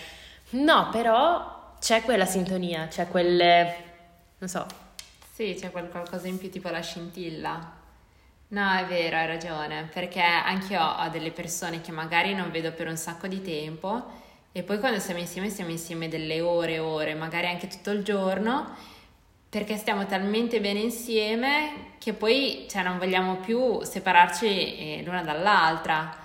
no, 0.50 0.88
però 0.92 1.74
c'è 1.80 2.02
quella 2.02 2.26
sintonia, 2.26 2.86
c'è 2.86 3.08
quelle, 3.08 3.74
non 4.38 4.48
so, 4.48 4.64
Sì, 5.34 5.56
c'è 5.58 5.72
quel 5.72 5.88
qualcosa 5.88 6.28
in 6.28 6.38
più 6.38 6.48
tipo 6.48 6.68
la 6.68 6.80
scintilla. 6.80 7.72
No, 8.48 8.76
è 8.76 8.84
vero, 8.84 9.16
hai 9.16 9.26
ragione, 9.26 9.88
perché 9.92 10.20
anch'io 10.20 10.80
ho 10.80 11.08
delle 11.08 11.32
persone 11.32 11.80
che 11.80 11.90
magari 11.90 12.34
non 12.34 12.52
vedo 12.52 12.70
per 12.70 12.86
un 12.86 12.96
sacco 12.96 13.26
di 13.26 13.40
tempo 13.42 14.20
e 14.52 14.62
poi 14.62 14.78
quando 14.78 14.98
siamo 14.98 15.18
insieme 15.18 15.48
stiamo 15.48 15.70
insieme 15.70 16.08
delle 16.08 16.42
ore 16.42 16.74
e 16.74 16.78
ore, 16.78 17.14
magari 17.14 17.46
anche 17.46 17.68
tutto 17.68 17.90
il 17.90 18.02
giorno, 18.04 18.74
perché 19.48 19.76
stiamo 19.76 20.06
talmente 20.06 20.60
bene 20.60 20.80
insieme 20.80 21.94
che 21.98 22.12
poi 22.12 22.66
cioè, 22.68 22.82
non 22.82 22.98
vogliamo 22.98 23.36
più 23.36 23.82
separarci 23.82 24.46
eh, 24.46 25.02
l'una 25.04 25.22
dall'altra. 25.22 26.16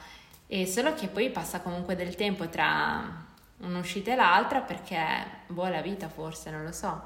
E 0.48 0.66
solo 0.66 0.94
che 0.94 1.08
poi 1.08 1.30
passa 1.30 1.62
comunque 1.62 1.96
del 1.96 2.16
tempo 2.16 2.48
tra 2.48 3.26
un'uscita 3.60 4.12
e 4.14 4.16
l'altra 4.16 4.62
perché 4.62 4.98
boh, 5.48 5.68
la 5.68 5.82
vita 5.82 6.10
forse, 6.10 6.52
non 6.52 6.64
lo 6.64 6.72
so. 6.72 7.04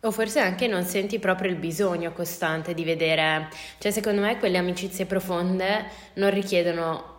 O 0.00 0.10
forse 0.10 0.40
anche 0.40 0.66
non 0.66 0.84
senti 0.84 1.18
proprio 1.18 1.50
il 1.50 1.56
bisogno 1.56 2.12
costante 2.12 2.74
di 2.74 2.84
vedere, 2.84 3.48
cioè 3.78 3.90
secondo 3.90 4.20
me 4.20 4.38
quelle 4.38 4.58
amicizie 4.58 5.06
profonde 5.06 5.86
non 6.14 6.30
richiedono 6.30 7.14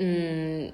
mm, 0.00 0.68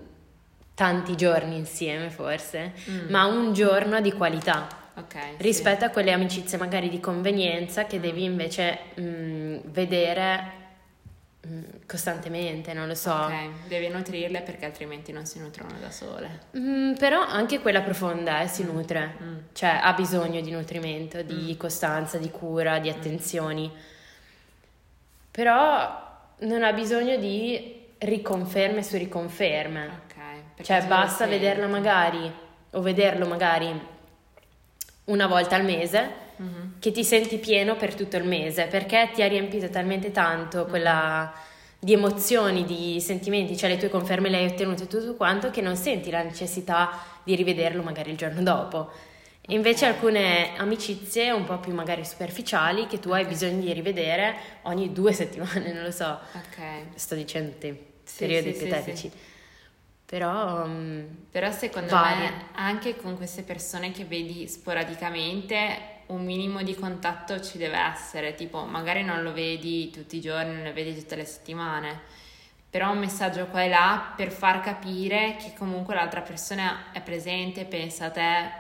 tanti 0.75 1.15
giorni 1.17 1.57
insieme 1.57 2.11
forse, 2.11 2.73
Mm. 2.91 3.09
ma 3.11 3.25
un 3.27 3.53
giorno 3.53 4.01
di 4.01 4.13
qualità 4.13 4.67
Ok. 4.97 5.13
sì. 5.13 5.19
rispetto 5.39 5.85
a 5.85 5.89
quelle 5.91 6.13
amicizie 6.13 6.59
magari 6.59 6.89
di 6.89 7.01
convenienza 7.01 7.85
che 7.85 7.99
devi 8.01 8.25
invece 8.25 8.79
mm, 9.01 9.57
vedere 9.67 10.63
mm, 11.47 11.63
costantemente, 11.87 12.73
non 12.73 12.87
lo 12.89 12.95
so. 12.95 13.13
Ok, 13.13 13.67
devi 13.69 13.89
nutrirle 13.89 14.41
perché 14.43 14.65
altrimenti 14.65 15.13
non 15.13 15.27
si 15.27 15.39
nutrono 15.41 15.77
da 15.81 15.91
sole. 15.91 16.41
Mm, 16.57 16.95
però 16.95 17.21
anche 17.25 17.61
quella 17.61 17.83
profonda 17.83 18.41
eh, 18.41 18.49
si 18.49 18.65
nutre, 18.65 19.15
Mm. 19.23 19.37
cioè 19.53 19.79
ha 19.83 19.93
bisogno 19.93 20.41
di 20.41 20.51
nutrimento, 20.51 21.23
di 21.23 21.57
costanza, 21.57 22.19
di 22.19 22.31
cura, 22.31 22.79
Mm. 22.79 22.83
di 22.83 22.89
attenzioni. 22.89 23.71
Però 25.31 26.03
non 26.41 26.63
ha 26.63 26.73
bisogno 26.73 27.17
di 27.17 27.83
riconferme 27.99 28.83
su 28.83 28.97
riconferme. 28.97 29.87
Ok. 29.87 30.14
Cioè 30.63 30.85
basta 30.87 31.27
vederla 31.27 31.67
magari 31.67 32.31
o 32.71 32.81
vederlo 32.81 33.27
magari 33.27 33.93
una 35.05 35.27
volta 35.27 35.57
al 35.57 35.65
mese 35.65 36.23
Mhm. 36.37 36.77
che 36.81 36.91
ti 36.91 37.05
senti 37.05 37.39
pieno 37.39 37.77
per 37.77 37.95
tutto 37.95 38.17
il 38.17 38.25
mese 38.25 38.65
perché 38.67 39.11
ti 39.15 39.23
ha 39.23 39.29
riempito 39.29 39.69
talmente 39.69 40.11
tanto 40.11 40.65
quella 40.67 41.33
di 41.79 41.93
emozioni, 41.93 42.65
di 42.65 43.01
sentimenti, 43.01 43.57
cioè 43.57 43.69
le 43.71 43.77
tue 43.77 43.89
conferme 43.91 44.31
le 44.31 44.39
hai 44.39 44.47
ottenute 44.47 44.87
tutto 44.87 45.15
quanto 45.15 45.51
che 45.51 45.61
non 45.61 45.77
senti 45.77 46.11
la 46.11 46.23
necessità 46.23 46.99
di 47.23 47.35
rivederlo 47.37 47.83
magari 47.83 48.11
il 48.11 48.17
giorno 48.17 48.43
dopo. 48.43 48.91
E 49.43 49.53
invece 49.55 49.85
alcune 49.85 50.57
amicizie 50.57 51.31
un 51.31 51.45
po' 51.45 51.59
più 51.59 51.75
magari 51.75 52.05
superficiali 52.05 52.87
che 52.87 52.99
tu 52.99 53.11
hai 53.11 53.27
bisogno 53.27 53.61
di 53.61 53.73
rivedere 53.75 54.35
ogni 54.63 54.93
due 54.93 55.13
settimane, 55.15 55.73
non 55.73 55.83
lo 55.83 55.91
so, 55.91 56.19
Ok. 56.33 56.63
sto 56.95 57.15
dicendo 57.15 57.55
te, 57.59 57.69
Sì, 58.03 58.19
periodi 58.25 58.53
sì, 58.53 58.59
sì, 58.59 58.65
ipotetici. 58.65 59.11
Però 60.07 60.67
mm, 60.67 61.05
Però 61.31 61.51
secondo 61.51 61.97
Varia. 61.97 62.31
me 62.31 62.49
anche 62.53 62.97
con 62.97 63.17
queste 63.17 63.43
persone 63.43 63.91
che 63.91 64.05
vedi 64.05 64.47
sporadicamente 64.47 66.03
un 66.07 66.25
minimo 66.25 66.63
di 66.63 66.75
contatto 66.75 67.41
ci 67.41 67.59
deve 67.59 67.79
essere, 67.79 68.35
tipo 68.35 68.65
magari 68.65 69.03
non 69.03 69.23
lo 69.23 69.33
vedi 69.33 69.91
tutti 69.91 70.17
i 70.17 70.21
giorni, 70.21 70.53
non 70.55 70.65
lo 70.65 70.73
vedi 70.73 70.95
tutte 70.95 71.17
le 71.17 71.25
settimane, 71.25 72.01
però 72.71 72.93
un 72.93 72.99
messaggio 72.99 73.47
qua 73.47 73.63
e 73.63 73.69
là 73.69 74.13
per 74.17 74.31
far 74.31 74.61
capire 74.61 75.37
che 75.37 75.55
comunque 75.57 75.95
l'altra 75.95 76.21
persona 76.21 76.93
è 76.93 77.01
presente, 77.01 77.65
pensa 77.65 78.07
a 78.07 78.11
te, 78.11 78.53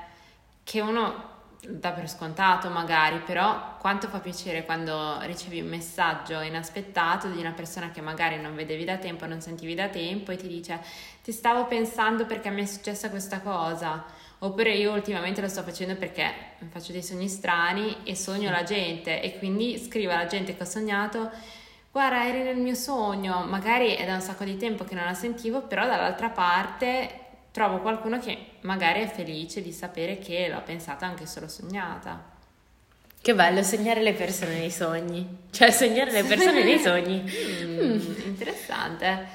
che 0.64 0.80
uno 0.80 1.32
dà 1.68 1.90
per 1.90 2.08
scontato 2.08 2.68
magari, 2.68 3.18
però 3.18 3.76
quanto 3.78 4.08
fa 4.08 4.18
piacere 4.18 4.64
quando 4.64 5.18
ricevi 5.22 5.60
un 5.60 5.68
messaggio 5.68 6.40
inaspettato 6.40 7.28
di 7.28 7.38
una 7.38 7.52
persona 7.52 7.90
che 7.90 8.00
magari 8.00 8.40
non 8.40 8.54
vedevi 8.54 8.84
da 8.84 8.96
tempo, 8.96 9.26
non 9.26 9.40
sentivi 9.40 9.74
da 9.74 9.88
tempo 9.88 10.32
e 10.32 10.36
ti 10.36 10.48
dice 10.48 10.80
ti 11.22 11.32
stavo 11.32 11.66
pensando 11.66 12.26
perché 12.26 12.50
mi 12.50 12.62
è 12.62 12.66
successa 12.66 13.10
questa 13.10 13.40
cosa. 13.40 14.04
Oppure 14.38 14.72
io 14.72 14.92
ultimamente 14.92 15.40
lo 15.40 15.48
sto 15.48 15.62
facendo 15.62 15.96
perché 15.96 16.30
faccio 16.68 16.92
dei 16.92 17.02
sogni 17.02 17.28
strani 17.28 17.98
e 18.04 18.14
sogno 18.14 18.50
la 18.50 18.62
gente 18.62 19.22
e 19.22 19.38
quindi 19.38 19.78
scrivo 19.78 20.12
alla 20.12 20.26
gente 20.26 20.54
che 20.54 20.62
ho 20.62 20.66
sognato 20.66 21.30
guarda 21.94 22.26
eri 22.26 22.42
nel 22.42 22.56
mio 22.56 22.74
sogno, 22.74 23.44
magari 23.44 23.94
è 23.94 24.04
da 24.04 24.14
un 24.14 24.20
sacco 24.20 24.42
di 24.42 24.56
tempo 24.56 24.82
che 24.82 24.96
non 24.96 25.04
la 25.04 25.14
sentivo, 25.14 25.62
però 25.62 25.86
dall'altra 25.86 26.28
parte 26.28 27.23
trovo 27.54 27.78
qualcuno 27.78 28.18
che 28.18 28.36
magari 28.62 29.00
è 29.02 29.06
felice 29.06 29.62
di 29.62 29.70
sapere 29.70 30.18
che 30.18 30.48
l'ho 30.48 30.60
pensata 30.64 31.06
anche 31.06 31.24
solo 31.24 31.46
sognata. 31.46 32.32
che 33.22 33.32
bello 33.32 33.62
sognare 33.62 34.02
le 34.02 34.12
persone 34.12 34.58
nei 34.58 34.72
sogni, 34.72 35.24
cioè 35.52 35.70
sognare 35.70 36.10
le 36.10 36.24
persone 36.24 36.64
nei 36.64 36.78
sogni. 36.82 37.22
Mm, 37.22 38.00
interessante. 38.26 39.26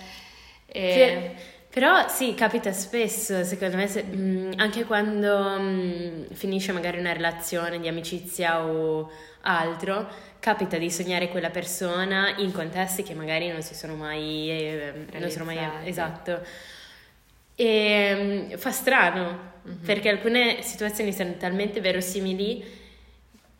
E- 0.65 0.93
Che- 0.93 1.35
però 1.69 2.07
sì, 2.09 2.33
capita 2.33 2.71
spesso, 2.73 3.43
secondo 3.45 3.77
me, 3.77 3.87
se- 3.87 4.03
mm, 4.03 4.51
anche 4.57 4.83
quando 4.85 5.55
mm, 5.59 6.23
finisce 6.33 6.71
magari 6.73 6.99
una 6.99 7.13
relazione 7.13 7.79
di 7.79 7.87
amicizia 7.87 8.65
o 8.65 9.09
altro, 9.41 10.07
capita 10.39 10.77
di 10.77 10.91
sognare 10.91 11.29
quella 11.29 11.49
persona 11.51 12.35
in 12.37 12.51
contesti 12.51 13.01
che 13.03 13.13
magari 13.13 13.47
non 13.49 13.61
si 13.61 13.75
sono 13.75 13.95
mai, 13.95 14.49
eh, 14.51 15.05
non 15.19 15.29
sono 15.29 15.45
mai 15.45 15.57
esatto. 15.85 16.41
E 17.61 18.15
mm, 18.53 18.55
fa 18.55 18.71
strano, 18.71 19.47
Mhm. 19.63 19.79
perché 19.85 20.07
alcune 20.07 20.61
situazioni 20.61 21.11
sono 21.11 21.33
talmente 21.37 21.81
verosimili 21.81 22.63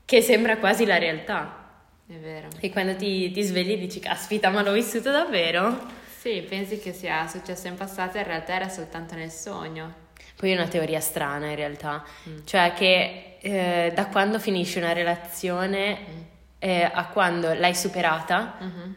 che 0.05 0.21
sembra 0.21 0.55
quasi 0.57 0.85
la 0.85 0.97
realtà. 0.97 1.67
È 2.07 2.13
vero. 2.13 2.47
E 2.62 2.69
quando 2.71 2.95
ti, 2.95 3.29
ti 3.31 3.41
svegli 3.41 3.77
dici, 3.77 3.99
caspita, 3.99 4.49
ma 4.49 4.62
l'ho 4.62 4.71
vissuto 4.71 5.12
davvero? 5.12 5.85
Sì, 6.17 6.45
pensi 6.47 6.79
che 6.79 6.93
sia 6.93 7.27
successo 7.27 7.67
in 7.67 7.75
passato, 7.75 8.17
in 8.17 8.23
realtà 8.23 8.53
era 8.53 8.69
soltanto 8.69 9.15
nel 9.15 9.29
sogno. 9.31 9.93
Poi 10.38 10.51
è 10.51 10.55
una 10.55 10.67
teoria 10.69 11.01
strana 11.01 11.47
in 11.49 11.55
realtà, 11.57 12.03
Mm. 12.29 12.38
cioè 12.45 12.71
che 12.73 13.35
eh, 13.41 13.91
da 13.93 14.05
quando 14.07 14.39
finisce 14.39 14.79
una 14.79 14.93
relazione 14.93 15.97
Mm. 15.99 16.21
eh, 16.59 16.89
a 16.91 17.05
quando 17.07 17.53
l'hai 17.53 17.75
superata, 17.75 18.55
Mhm. 18.62 18.95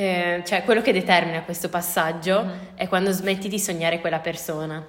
Eh, 0.00 0.42
cioè 0.46 0.62
quello 0.64 0.80
che 0.82 0.92
determina 0.92 1.42
questo 1.42 1.68
passaggio 1.68 2.42
Mhm. 2.42 2.52
è 2.74 2.88
quando 2.88 3.10
smetti 3.12 3.48
di 3.48 3.58
sognare 3.58 4.00
quella 4.00 4.18
persona. 4.20 4.84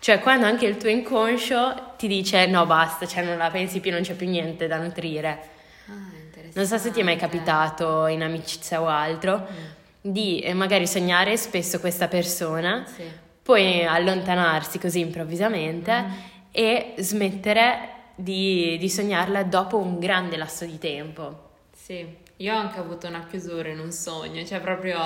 Cioè 0.00 0.20
quando 0.20 0.46
anche 0.46 0.66
il 0.66 0.76
tuo 0.76 0.88
inconscio 0.88 1.94
ti 1.98 2.06
dice 2.06 2.46
no 2.46 2.64
basta, 2.66 3.04
cioè 3.06 3.24
non 3.24 3.36
la 3.36 3.50
pensi 3.50 3.80
più, 3.80 3.90
non 3.90 4.02
c'è 4.02 4.14
più 4.14 4.28
niente 4.28 4.66
da 4.68 4.78
nutrire. 4.78 5.40
Ah. 5.88 6.16
Non 6.54 6.66
so 6.66 6.78
se 6.78 6.90
ti 6.92 7.00
è 7.00 7.02
mai 7.02 7.16
capitato 7.16 8.06
in 8.06 8.22
amicizia 8.22 8.80
o 8.80 8.86
altro 8.86 9.38
Mm. 9.50 9.64
di 10.12 10.38
eh, 10.40 10.54
magari 10.54 10.86
sognare 10.86 11.36
spesso 11.36 11.80
questa 11.80 12.06
persona 12.08 12.84
Sì. 12.86 13.02
poi 13.42 13.84
allontanarsi 13.84 14.78
così 14.78 15.00
improvvisamente 15.00 15.92
Mm. 16.00 16.10
e 16.52 16.94
smettere 16.98 17.88
di, 18.14 18.76
di 18.78 18.88
sognarla 18.88 19.42
dopo 19.42 19.78
un 19.78 19.98
grande 19.98 20.36
lasso 20.36 20.64
di 20.64 20.78
tempo. 20.78 21.46
Sì, 21.76 22.06
io 22.38 22.54
ho 22.54 22.58
anche 22.58 22.78
avuto 22.78 23.06
una 23.06 23.24
chiusura 23.26 23.68
in 23.68 23.78
un 23.80 23.90
sogno, 23.90 24.44
cioè 24.44 24.60
proprio 24.60 24.98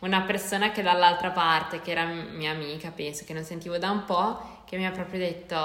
una 0.00 0.22
persona 0.22 0.70
che 0.70 0.82
dall'altra 0.82 1.30
parte, 1.30 1.80
che 1.80 1.90
era 1.90 2.04
mia 2.04 2.50
amica, 2.50 2.90
penso, 2.90 3.24
che 3.24 3.32
non 3.32 3.44
sentivo 3.44 3.78
da 3.78 3.90
un 3.90 4.04
po', 4.04 4.62
che 4.66 4.76
mi 4.76 4.86
ha 4.86 4.90
proprio 4.90 5.20
detto 5.20 5.56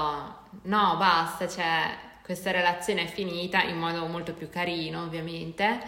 no, 0.64 0.96
basta, 0.98 1.48
cioè 1.48 2.08
questa 2.24 2.52
relazione 2.52 3.04
è 3.04 3.08
finita 3.08 3.64
in 3.64 3.78
modo 3.78 4.06
molto 4.06 4.34
più 4.34 4.50
carino, 4.50 5.04
ovviamente, 5.04 5.80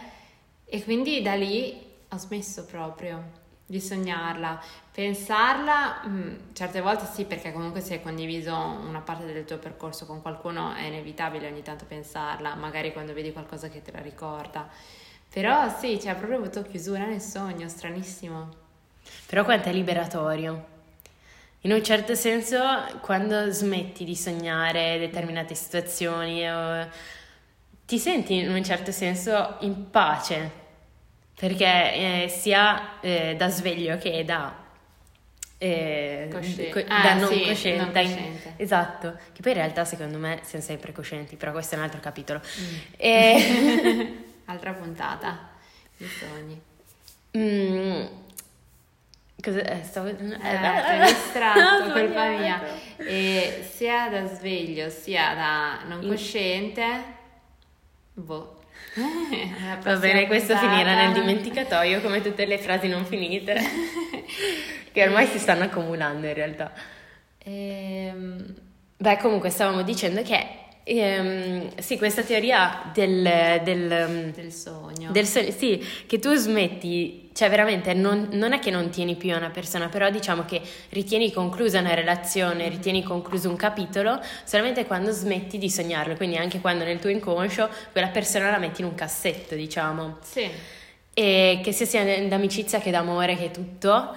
e 0.65 0.83
quindi 0.83 1.21
da 1.21 1.35
lì 1.35 1.89
ho 2.09 2.17
smesso 2.17 2.65
proprio 2.65 3.39
di 3.65 3.79
sognarla. 3.79 4.61
Pensarla, 4.91 6.01
mh, 6.03 6.53
certe 6.53 6.81
volte 6.81 7.05
sì, 7.05 7.23
perché 7.23 7.53
comunque 7.53 7.79
se 7.79 7.93
hai 7.93 8.01
condiviso 8.01 8.53
una 8.53 8.99
parte 8.99 9.25
del 9.31 9.45
tuo 9.45 9.59
percorso 9.59 10.05
con 10.05 10.21
qualcuno 10.21 10.73
è 10.73 10.83
inevitabile 10.83 11.47
ogni 11.47 11.61
tanto 11.61 11.85
pensarla, 11.85 12.55
magari 12.55 12.91
quando 12.91 13.13
vedi 13.13 13.31
qualcosa 13.31 13.69
che 13.69 13.81
te 13.81 13.91
la 13.93 14.01
ricorda. 14.01 14.67
Però 15.33 15.69
sì, 15.79 15.99
cioè, 16.01 16.15
proprio 16.15 16.37
avuto 16.39 16.61
chiusura 16.63 17.05
nel 17.05 17.21
sogno, 17.21 17.67
stranissimo. 17.69 18.49
Però 19.27 19.43
quanto 19.43 19.69
è 19.69 19.71
liberatorio. 19.71 20.67
In 21.61 21.71
un 21.71 21.83
certo 21.83 22.15
senso, 22.15 22.59
quando 23.01 23.49
smetti 23.51 24.03
di 24.03 24.15
sognare 24.15 24.97
determinate 24.97 25.53
situazioni, 25.55 26.43
eh, 26.45 26.87
ti 27.85 27.97
senti 27.99 28.39
in 28.39 28.49
un 28.51 28.63
certo 28.63 28.91
senso 28.91 29.57
in 29.61 29.89
pace, 29.89 30.51
perché 31.35 31.65
eh, 32.23 32.27
sia 32.29 32.99
eh, 32.99 33.35
da 33.37 33.47
sveglio 33.49 33.97
che 33.97 34.25
da 34.25 34.57
eh, 35.59 36.27
Cosci- 36.31 36.69
co- 36.69 36.83
ah, 36.87 37.01
da 37.03 37.13
non 37.13 37.29
sì, 37.31 37.43
cosciente. 37.45 37.83
non 37.83 37.91
da 37.93 37.99
in- 37.99 38.09
cosciente. 38.11 38.53
esatto, 38.57 39.19
che 39.31 39.41
poi 39.41 39.51
in 39.51 39.57
realtà 39.59 39.85
secondo 39.85 40.17
me 40.17 40.39
siamo 40.41 40.63
sempre 40.65 40.91
coscienti, 40.91 41.35
però 41.35 41.51
questo 41.51 41.75
è 41.75 41.77
un 41.77 41.83
altro 41.83 41.99
capitolo. 41.99 42.41
Mm. 42.59 42.75
E- 42.97 44.15
Altra 44.51 44.73
puntata. 44.73 45.47
I 45.97 46.05
sogni. 46.07 46.61
Mm, 47.37 48.05
cosa 49.41 49.61
eh, 49.61 49.81
stavo 49.83 50.07
eh, 50.09 50.15
Eh, 50.19 50.55
hai 50.57 50.99
distratto, 51.13 51.85
ho 51.87 51.91
colpa 51.93 52.27
mia. 52.27 52.61
E 52.97 53.65
sia 53.73 54.09
da 54.09 54.25
sveglio 54.27 54.89
sia 54.89 55.33
da 55.33 55.79
non 55.87 56.05
cosciente, 56.05 57.03
boh. 58.13 58.59
Va 59.83 59.95
bene, 59.95 60.27
questo 60.27 60.53
puntata- 60.53 60.69
finirà 60.69 60.95
nel 60.95 61.13
dimenticatoio 61.13 62.01
come 62.01 62.21
tutte 62.21 62.45
le 62.45 62.57
frasi 62.57 62.89
non 62.89 63.05
finite, 63.05 63.55
che 64.91 65.03
ormai 65.03 65.27
si 65.27 65.39
stanno 65.39 65.63
accumulando 65.63 66.27
in 66.27 66.33
realtà. 66.33 66.73
Ehm, 67.37 68.55
Beh, 68.97 69.17
comunque 69.17 69.49
stavamo 69.49 69.81
dicendo 69.81 70.21
che 70.21 70.60
ehm, 70.83 71.77
sì, 71.79 71.97
questa 71.97 72.21
teoria 72.23 72.91
del, 72.93 73.61
del, 73.63 73.91
ehm, 73.91 74.33
del 74.33 74.51
sogno. 74.51 75.11
del 75.11 75.25
sogno, 75.25 75.51
sì, 75.51 75.83
che 76.07 76.19
tu 76.19 76.33
smetti, 76.35 77.29
cioè 77.33 77.49
veramente 77.49 77.93
non, 77.93 78.29
non 78.31 78.53
è 78.53 78.59
che 78.59 78.71
non 78.71 78.89
tieni 78.89 79.15
più 79.15 79.33
a 79.33 79.37
una 79.37 79.49
persona, 79.49 79.87
però 79.89 80.09
diciamo 80.09 80.43
che 80.45 80.61
ritieni 80.89 81.31
conclusa 81.31 81.79
una 81.79 81.93
relazione, 81.93 82.67
ritieni 82.69 83.03
concluso 83.03 83.49
un 83.49 83.55
capitolo 83.55 84.19
solamente 84.43 84.85
quando 84.85 85.11
smetti 85.11 85.57
di 85.57 85.69
sognarlo, 85.69 86.15
quindi 86.15 86.37
anche 86.37 86.59
quando 86.59 86.83
nel 86.83 86.99
tuo 86.99 87.09
inconscio 87.09 87.69
quella 87.91 88.07
persona 88.07 88.49
la 88.51 88.57
metti 88.57 88.81
in 88.81 88.87
un 88.87 88.95
cassetto, 88.95 89.55
diciamo, 89.55 90.17
Sì. 90.21 90.49
e 91.13 91.59
che 91.63 91.71
sia 91.71 91.85
sia 91.85 92.03
d'amicizia 92.27 92.79
che 92.79 92.91
d'amore 92.91 93.35
che 93.37 93.51
tutto. 93.51 94.15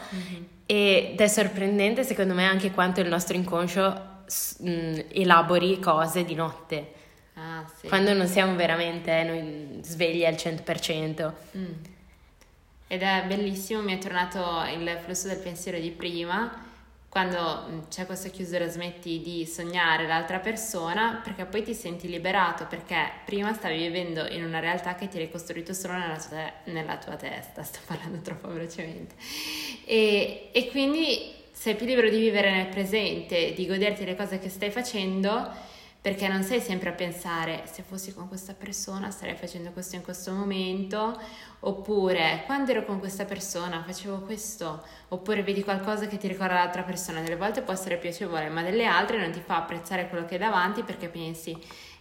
Ed 0.67 1.21
è 1.21 1.27
sorprendente 1.29 2.05
secondo 2.05 2.33
me 2.33 2.47
anche 2.47 2.71
quanto 2.71 3.01
il 3.03 3.09
nostro 3.09 3.37
inconscio 3.37 4.13
mh, 4.59 5.01
elabori 5.13 5.79
cose 5.81 6.25
di 6.25 6.35
notte, 6.35 6.93
Ah, 7.35 7.65
sì. 7.81 7.89
quando 7.89 8.13
non 8.13 8.27
siamo 8.29 8.55
veramente 8.55 9.23
noi, 9.25 9.81
svegli 9.83 10.25
al 10.25 10.35
100%. 10.35 11.33
Mm. 11.57 11.73
Ed 12.87 13.03
è 13.03 13.25
bellissimo, 13.27 13.83
mi 13.83 13.95
è 13.95 13.99
tornato 13.99 14.63
il 14.73 14.99
flusso 15.03 15.27
del 15.29 15.39
pensiero 15.39 15.79
di 15.79 15.91
prima, 15.91 16.63
quando 17.09 17.87
c'è 17.89 18.07
questa 18.07 18.29
chiusura 18.29 18.67
smetti 18.69 19.21
di 19.21 19.47
sognare 19.47 20.07
l'altra 20.07 20.39
persona, 20.41 21.21
perché 21.23 21.45
poi 21.45 21.63
ti 21.63 21.73
senti 21.73 22.09
liberato, 22.09 22.67
perché 22.67 23.09
prima 23.25 23.53
stavi 23.53 23.79
vivendo 23.79 24.27
in 24.29 24.45
una 24.45 24.59
realtà 24.59 24.95
che 24.97 25.09
ti 25.09 25.17
hai 25.19 25.25
ricostruito 25.25 25.73
solo 25.73 25.95
nella 25.95 26.17
tua, 26.19 26.29
te- 26.37 26.71
nella 26.73 26.97
tua 26.99 27.15
testa, 27.17 27.63
sto 27.65 27.79
parlando 27.87 28.19
troppo 28.21 28.49
velocemente, 28.49 29.15
e, 29.85 30.51
e 30.53 30.69
quindi 30.71 31.33
sei 31.55 31.77
più 31.77 31.87
libero 31.87 32.11
di 32.11 32.19
vivere 32.19 32.51
nel 32.51 32.67
presente, 32.67 33.55
di 33.55 33.67
goderti 33.67 34.05
le 34.05 34.17
cose 34.17 34.39
che 34.41 34.49
stai 34.49 34.71
facendo 34.71 35.73
perché 36.01 36.29
non 36.29 36.43
sei 36.43 36.61
sempre 36.61 36.91
a 36.91 36.93
pensare 36.93 37.63
se 37.65 37.83
fossi 37.83 38.13
con 38.13 38.29
questa 38.29 38.53
persona 38.53 39.11
starei 39.11 39.37
facendo 39.37 39.71
questo 39.71 39.97
in 39.97 40.03
questo 40.03 40.33
momento 40.33 41.19
oppure 41.61 42.43
quando 42.45 42.73
ero 42.73 42.85
con 42.85 42.99
questa 42.99 43.25
persona 43.25 43.83
facevo 43.87 44.19
questo 44.19 44.85
oppure 45.09 45.43
vedi 45.43 45.65
qualcosa 45.65 46.07
che 46.07 46.19
ti 46.19 46.29
ricorda 46.29 46.55
l'altra 46.55 46.83
persona 46.83 47.23
delle 47.23 47.37
volte 47.37 47.63
può 47.63 47.73
essere 47.73 47.97
piacevole 47.97 48.51
ma 48.51 48.63
delle 48.63 48.85
altre 48.85 49.19
non 49.19 49.31
ti 49.31 49.41
fa 49.41 49.57
apprezzare 49.57 50.11
quello 50.11 50.27
che 50.27 50.35
hai 50.35 50.41
davanti 50.41 50.83
perché 50.83 51.09
pensi 51.09 51.57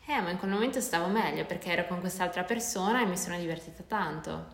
eh 0.06 0.20
ma 0.20 0.32
in 0.32 0.38
quel 0.38 0.52
momento 0.52 0.82
stavo 0.82 1.08
meglio 1.08 1.46
perché 1.46 1.72
ero 1.72 1.86
con 1.88 2.02
quest'altra 2.02 2.44
persona 2.44 3.02
e 3.02 3.06
mi 3.06 3.16
sono 3.16 3.38
divertita 3.38 3.84
tanto 3.88 4.48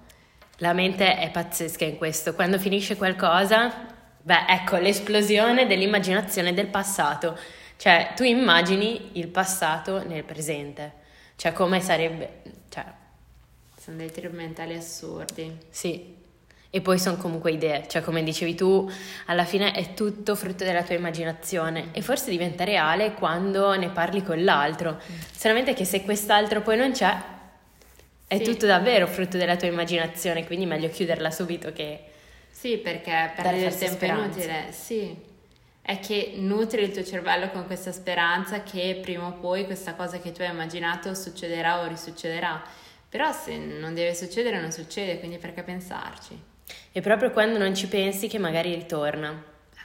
La 0.58 0.74
mente 0.74 1.18
è 1.18 1.32
pazzesca 1.32 1.86
in 1.86 1.98
questo, 1.98 2.36
quando 2.36 2.60
finisce 2.60 2.98
qualcosa, 2.98 3.98
beh 4.22 4.46
ecco 4.48 4.78
l'esplosione 4.78 5.68
dell'immaginazione 5.68 6.54
del 6.54 6.68
passato, 6.68 7.38
cioè 7.78 8.12
tu 8.16 8.24
immagini 8.24 9.12
il 9.14 9.28
passato 9.28 10.06
nel 10.06 10.24
presente, 10.24 10.92
cioè 11.36 11.54
come 11.54 11.80
sarebbe, 11.80 12.42
cioè 12.70 12.84
sono 13.80 13.98
dei 13.98 14.12
trip 14.12 14.32
mentali 14.34 14.76
assurdi. 14.76 15.58
Sì, 15.70 16.16
e 16.72 16.82
poi 16.82 17.00
sono 17.00 17.18
comunque 17.18 17.52
idee, 17.52 17.86
cioè 17.88 18.02
come 18.04 18.22
dicevi 18.22 18.54
tu, 18.54 18.88
alla 19.26 19.46
fine 19.46 19.72
è 19.72 19.94
tutto 19.94 20.36
frutto 20.36 20.64
della 20.64 20.84
tua 20.84 20.96
immaginazione. 20.96 21.88
E 21.94 22.02
forse 22.02 22.30
diventa 22.30 22.64
reale 22.64 23.14
quando 23.14 23.76
ne 23.76 23.90
parli 23.90 24.22
con 24.24 24.44
l'altro, 24.44 25.00
solamente 25.36 25.74
che 25.74 25.86
se 25.86 26.04
quest'altro 26.04 26.62
poi 26.62 26.78
non 26.78 26.92
c'è, 26.92 27.18
è 28.28 28.38
Sì. 28.38 28.44
tutto 28.44 28.68
davvero 28.68 29.08
frutto 29.08 29.38
della 29.38 29.56
tua 29.56 29.68
immaginazione, 29.68 30.46
quindi 30.46 30.66
meglio 30.68 30.90
chiuderla 30.90 31.32
subito 31.32 31.72
che... 31.74 32.04
Sì, 32.60 32.76
perché 32.78 33.32
perdere 33.38 33.68
il 33.68 33.78
tempo 33.78 34.04
è 34.04 34.08
inutile. 34.10 34.66
Sì, 34.72 35.16
è 35.82 35.98
che 36.02 36.34
nutri 36.36 36.82
il 36.82 36.92
tuo 36.92 37.06
cervello 37.06 37.52
con 37.52 37.66
questa 37.66 37.94
speranza 37.94 38.64
che 38.64 39.00
prima 39.02 39.28
o 39.28 39.32
poi 39.32 39.64
questa 39.66 39.94
cosa 39.94 40.20
che 40.20 40.34
tu 40.34 40.42
hai 40.42 40.50
immaginato 40.50 41.16
succederà 41.16 41.80
o 41.80 41.88
risuccederà. 41.88 42.62
Però 43.08 43.32
se 43.32 43.56
non 43.56 43.94
deve 43.94 44.14
succedere, 44.14 44.60
non 44.60 44.74
succede, 44.74 45.20
quindi 45.20 45.38
perché 45.38 45.64
pensarci? 45.64 46.38
E 46.92 47.00
proprio 47.00 47.32
quando 47.32 47.58
non 47.58 47.74
ci 47.74 47.88
pensi 47.88 48.28
che 48.28 48.40
magari 48.40 48.74
ritorna. 48.74 49.30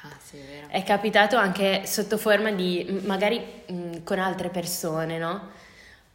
Ah, 0.03 0.17
sì, 0.21 0.39
è 0.39 0.41
vero. 0.41 0.67
È 0.69 0.83
capitato 0.83 1.37
anche 1.37 1.87
sotto 1.87 2.19
forma 2.19 2.51
di, 2.51 3.03
magari 3.05 3.41
mh, 3.67 4.03
con 4.03 4.19
altre 4.19 4.49
persone, 4.49 5.17
no? 5.17 5.49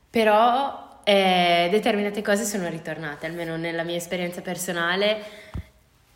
Però 0.10 1.00
eh, 1.06 1.69
determinate 1.72 2.22
cose 2.22 2.43
sono 2.43 2.67
ritornate, 2.67 3.28
almeno 3.28 3.56
nella 3.56 3.84
mia 3.84 3.95
esperienza 3.95 4.41
personale. 4.41 5.48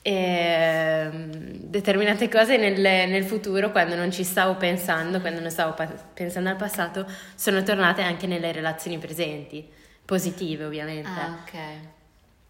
Ehm, 0.03 1.41
determinate 1.63 2.29
cose 2.29 2.57
nel, 2.57 2.79
nel 2.79 3.23
futuro, 3.23 3.71
quando 3.71 3.95
non 3.95 4.11
ci 4.11 4.23
stavo 4.23 4.55
pensando, 4.55 5.19
quando 5.19 5.39
non 5.39 5.49
stavo 5.49 5.73
pa- 5.73 5.87
pensando 5.87 6.49
al 6.49 6.57
passato, 6.57 7.07
sono 7.33 7.63
tornate 7.63 8.03
anche 8.03 8.27
nelle 8.27 8.51
relazioni 8.51 8.99
presenti, 8.99 9.67
positive 10.05 10.65
ovviamente. 10.65 11.09
Ah, 11.09 11.37
ok. 11.41 11.59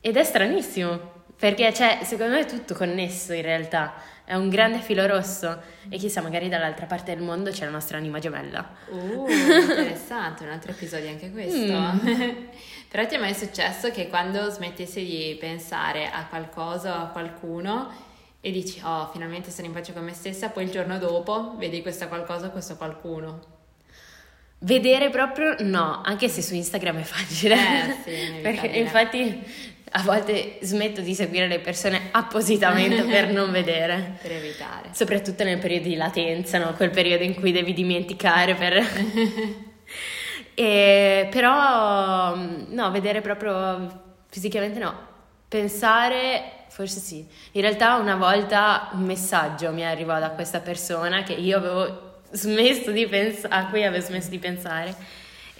Ed 0.02 0.18
è 0.18 0.24
stranissimo, 0.24 1.24
perché 1.40 1.74
cioè, 1.74 2.00
secondo 2.04 2.34
me 2.34 2.42
è 2.42 2.46
tutto 2.46 2.74
connesso 2.74 3.32
in 3.34 3.44
realtà, 3.44 3.94
è 4.26 4.36
un 4.36 4.50
grande 4.50 4.80
filo 4.80 5.06
rosso 5.06 5.62
e 5.90 5.98
chissà, 5.98 6.22
magari 6.22 6.50
dall'altra 6.50 6.86
parte 6.86 7.14
del 7.14 7.24
mondo 7.24 7.52
c'è 7.52 7.66
la 7.66 7.72
nostra 7.72 7.98
anima 7.98 8.20
gemella. 8.20 8.68
Uh, 8.90 9.30
interessante, 9.30 10.44
un 10.44 10.50
altro 10.50 10.72
episodio 10.72 11.10
anche 11.10 11.32
questo. 11.32 11.74
Mm. 11.74 12.48
Però 12.94 13.08
ti 13.08 13.16
è 13.16 13.18
mai 13.18 13.34
successo 13.34 13.90
che 13.90 14.08
quando 14.08 14.52
smettessi 14.52 15.04
di 15.04 15.36
pensare 15.40 16.12
a 16.12 16.28
qualcosa 16.30 17.00
o 17.00 17.06
a 17.06 17.08
qualcuno 17.08 17.92
e 18.40 18.52
dici, 18.52 18.80
oh, 18.84 19.10
finalmente 19.12 19.50
sono 19.50 19.66
in 19.66 19.74
pace 19.74 19.94
con 19.94 20.04
me 20.04 20.14
stessa, 20.14 20.50
poi 20.50 20.66
il 20.66 20.70
giorno 20.70 21.00
dopo 21.00 21.56
vedi 21.58 21.82
questa 21.82 22.08
qualcosa 22.08 22.46
o 22.46 22.52
questo 22.52 22.76
qualcuno? 22.76 23.40
Vedere 24.60 25.10
proprio 25.10 25.56
no, 25.62 26.04
anche 26.06 26.30
se 26.30 26.44
su 26.44 26.54
Instagram 26.54 27.00
è 27.00 27.04
facile. 27.04 27.56
Eh, 27.56 27.96
sì, 28.04 28.34
Perché 28.44 28.68
infatti 28.68 29.44
a 29.90 30.04
volte 30.04 30.60
smetto 30.62 31.02
di 31.02 31.16
seguire 31.16 31.48
le 31.48 31.62
persone 31.62 32.10
appositamente 32.12 33.02
per 33.10 33.32
non 33.32 33.50
vedere. 33.50 34.20
Per 34.22 34.34
evitare. 34.34 34.90
Soprattutto 34.92 35.44
nel 35.44 35.58
periodo 35.58 35.88
di 35.88 35.96
latenza, 35.96 36.60
no? 36.60 36.74
quel 36.74 36.92
periodo 36.92 37.24
in 37.24 37.34
cui 37.34 37.52
devi 37.52 37.74
dimenticare 37.74 38.54
per... 38.54 38.86
E, 40.56 41.28
però 41.32 42.36
no, 42.36 42.92
vedere 42.92 43.22
proprio 43.22 44.02
fisicamente 44.30 44.80
no. 44.80 45.12
Pensare, 45.48 46.66
forse 46.70 47.00
sì. 47.00 47.28
In 47.52 47.62
realtà 47.62 47.96
una 47.96 48.16
volta 48.16 48.90
un 48.94 49.04
messaggio 49.04 49.72
mi 49.72 49.86
arrivò 49.86 50.20
da 50.20 50.32
questa 50.32 50.60
persona 50.60 51.24
che 51.24 51.34
io 51.34 51.58
avevo 51.58 52.22
smesso 52.32 52.92
di 52.92 53.06
pensare, 53.08 53.54
a 53.54 53.68
cui 53.68 53.84
avevo 53.84 54.04
smesso 54.04 54.30
di 54.30 54.40
pensare. 54.40 54.96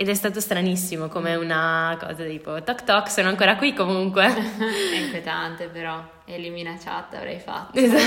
Ed 0.04 0.10
è 0.10 0.16
stato 0.16 0.42
stranissimo, 0.42 1.08
come 1.08 1.36
una 1.36 1.96
cosa 1.98 2.26
tipo 2.26 2.62
toc 2.62 2.84
toc, 2.84 3.10
sono 3.10 3.30
ancora 3.30 3.56
qui 3.56 3.72
comunque. 3.74 4.26
È 4.36 4.98
inquietante 4.98 5.68
però, 5.68 6.04
elimina 6.26 6.76
chat 6.78 7.14
avrei 7.14 7.40
fatto. 7.40 7.80
Esatto. 7.80 8.02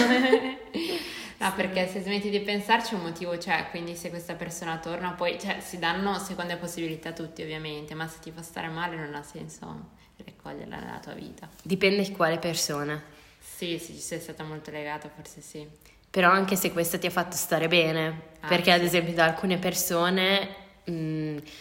No, 1.38 1.52
perché 1.54 1.86
se 1.86 2.00
smetti 2.00 2.28
di 2.30 2.40
pensarci 2.40 2.94
un 2.94 3.00
motivo 3.02 3.36
c'è, 3.36 3.68
quindi 3.70 3.94
se 3.94 4.08
questa 4.10 4.34
persona 4.34 4.76
torna 4.78 5.10
poi, 5.12 5.38
cioè 5.38 5.58
si 5.60 5.78
danno 5.78 6.18
seconde 6.18 6.56
possibilità 6.56 7.10
a 7.10 7.12
tutti 7.12 7.40
ovviamente, 7.42 7.94
ma 7.94 8.06
se 8.08 8.18
ti 8.22 8.30
fa 8.30 8.40
stare 8.42 8.68
male 8.68 8.96
non 8.96 9.14
ha 9.14 9.22
senso 9.22 9.88
raccoglierla 10.22 10.76
nella 10.78 10.98
tua 10.98 11.12
vita. 11.12 11.46
Dipende 11.62 12.10
quale 12.12 12.38
persona. 12.38 13.02
Sì, 13.38 13.78
se 13.78 13.92
ci 13.94 14.00
sei 14.00 14.20
stata 14.20 14.44
molto 14.44 14.70
legata 14.70 15.10
forse 15.14 15.40
sì. 15.42 15.66
Però 16.10 16.30
anche 16.30 16.56
se 16.56 16.72
questo 16.72 16.98
ti 16.98 17.06
ha 17.06 17.10
fatto 17.10 17.36
stare 17.36 17.68
bene, 17.68 18.22
Ah, 18.40 18.48
perché 18.48 18.72
ad 18.72 18.80
sì. 18.80 18.86
esempio 18.86 19.12
da 19.14 19.24
alcune 19.24 19.58
persone 19.58 20.64
mh, 20.86 20.92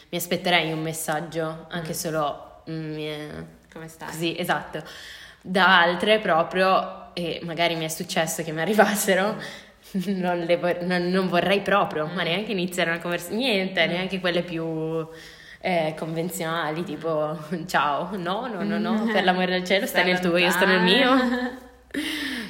mi 0.10 0.18
aspetterei 0.18 0.72
un 0.72 0.82
messaggio, 0.82 1.66
anche 1.70 1.90
Mm. 1.92 1.94
solo 1.94 2.62
mh, 2.66 2.72
mi- 2.74 3.46
Come 3.72 3.88
stai? 3.88 4.08
così, 4.10 4.36
esatto. 4.38 4.84
Da 5.42 5.82
altre 5.82 6.20
proprio, 6.20 7.14
e 7.14 7.40
magari 7.44 7.76
mi 7.76 7.86
è 7.86 7.90
successo 7.90 8.44
che 8.44 8.52
mi 8.52 8.62
arrivassero, 8.62 9.36
non, 10.08 10.40
le 10.40 10.58
vor- 10.58 10.82
non- 10.82 11.10
non 11.10 11.28
vorrei 11.28 11.62
proprio, 11.62 12.06
ma 12.08 12.22
Mm. 12.22 12.26
neanche 12.26 12.52
iniziare 12.52 12.90
una 12.90 13.00
conversazione, 13.00 13.42
niente, 13.44 13.86
neanche 13.86 14.20
quelle 14.20 14.42
più 14.44 15.08
eh, 15.60 15.96
convenzionali, 15.98 16.84
tipo 16.84 17.38
ciao, 17.68 18.16
no, 18.18 18.46
no, 18.48 18.64
no, 18.64 18.78
no, 18.78 19.10
per 19.12 19.24
l'amore 19.24 19.48
del 19.52 19.64
cielo, 19.64 19.86
stai, 19.88 20.04
nel 20.06 20.20
tuo, 20.20 20.38
io 20.38 20.52
sto 20.52 20.66
nel 20.66 20.82
mio. 20.82 21.10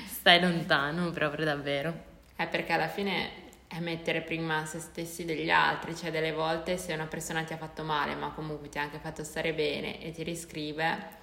Stai 0.08 0.42
lontano, 0.42 1.12
proprio 1.12 1.46
davvero. 1.46 1.94
È 2.36 2.48
perché 2.48 2.74
alla 2.74 2.88
fine 2.88 3.30
è 3.76 3.80
mettere 3.82 4.22
prima 4.22 4.66
se 4.66 4.80
stessi 4.80 5.26
degli 5.26 5.50
altri, 5.50 5.96
cioè 5.96 6.10
delle 6.10 6.32
volte 6.32 6.78
se 6.78 6.94
una 6.94 7.08
persona 7.08 7.44
ti 7.44 7.54
ha 7.54 7.58
fatto 7.58 7.84
male 7.84 8.16
ma 8.16 8.32
comunque 8.32 8.70
ti 8.70 8.78
ha 8.78 8.82
anche 8.82 9.00
fatto 9.00 9.24
stare 9.24 9.54
bene 9.54 10.02
e 10.02 10.12
ti 10.12 10.24
riscrive, 10.24 11.18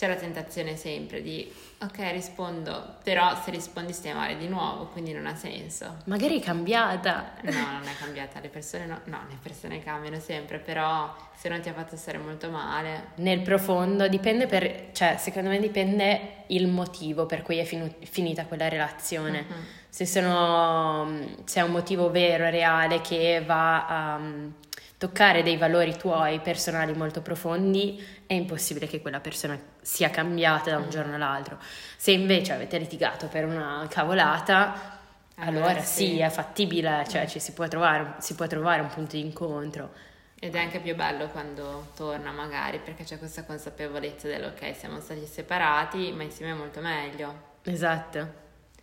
c'è 0.00 0.08
la 0.08 0.14
tentazione 0.14 0.76
sempre 0.76 1.20
di 1.20 1.52
ok 1.82 2.12
rispondo, 2.12 2.96
però 3.04 3.38
se 3.44 3.50
rispondi 3.50 3.92
stai 3.92 4.14
male 4.14 4.38
di 4.38 4.48
nuovo, 4.48 4.86
quindi 4.86 5.12
non 5.12 5.26
ha 5.26 5.34
senso. 5.34 5.96
Magari 6.06 6.40
è 6.40 6.42
cambiata. 6.42 7.32
No, 7.42 7.50
non 7.52 7.82
è 7.86 7.94
cambiata, 7.98 8.40
le 8.40 8.48
persone 8.48 8.86
no, 8.86 8.98
no, 9.04 9.18
le 9.28 9.36
persone 9.42 9.84
cambiano 9.84 10.18
sempre, 10.18 10.58
però 10.58 11.14
se 11.36 11.50
non 11.50 11.60
ti 11.60 11.68
ha 11.68 11.74
fatto 11.74 11.96
stare 11.96 12.16
molto 12.16 12.48
male. 12.48 13.08
Nel 13.16 13.42
profondo 13.42 14.08
dipende 14.08 14.46
per, 14.46 14.88
cioè 14.92 15.16
secondo 15.18 15.50
me 15.50 15.58
dipende 15.58 16.44
il 16.46 16.66
motivo 16.66 17.26
per 17.26 17.42
cui 17.42 17.58
è 17.58 17.64
finu- 17.64 18.02
finita 18.02 18.46
quella 18.46 18.68
relazione. 18.70 19.44
Uh-huh. 19.46 19.56
Se, 19.90 20.06
sono, 20.06 21.26
se 21.44 21.60
è 21.60 21.62
un 21.62 21.72
motivo 21.72 22.10
vero, 22.10 22.48
reale, 22.48 23.02
che 23.02 23.42
va 23.44 23.86
a 23.86 24.16
um, 24.16 24.54
toccare 25.00 25.42
dei 25.42 25.56
valori 25.56 25.96
tuoi 25.96 26.40
personali 26.40 26.92
molto 26.92 27.22
profondi, 27.22 28.06
è 28.26 28.34
impossibile 28.34 28.86
che 28.86 29.00
quella 29.00 29.18
persona 29.18 29.58
sia 29.80 30.10
cambiata 30.10 30.68
da 30.68 30.76
un 30.76 30.88
mm. 30.88 30.90
giorno 30.90 31.14
all'altro. 31.14 31.56
Se 31.96 32.10
invece 32.10 32.52
avete 32.52 32.76
litigato 32.76 33.26
per 33.28 33.46
una 33.46 33.86
cavolata, 33.88 34.98
allora, 35.36 35.68
allora 35.68 35.80
sì. 35.80 36.04
sì. 36.04 36.18
è 36.18 36.28
fattibile, 36.28 37.06
cioè 37.08 37.26
ci 37.26 37.40
si 37.40 37.52
può, 37.52 37.66
trovare, 37.66 38.16
si 38.18 38.34
può 38.34 38.46
trovare 38.46 38.82
un 38.82 38.88
punto 38.88 39.16
di 39.16 39.22
incontro. 39.22 39.90
Ed 40.38 40.54
è 40.54 40.58
anche 40.58 40.80
più 40.80 40.94
bello 40.94 41.28
quando 41.28 41.92
torna 41.96 42.30
magari 42.30 42.78
perché 42.78 43.04
c'è 43.04 43.16
questa 43.16 43.44
consapevolezza 43.44 44.28
dell'ok 44.28 44.76
siamo 44.76 45.00
stati 45.00 45.24
separati 45.24 46.12
ma 46.12 46.24
insieme 46.24 46.52
è 46.52 46.54
molto 46.54 46.80
meglio. 46.82 47.52
Esatto, 47.62 48.32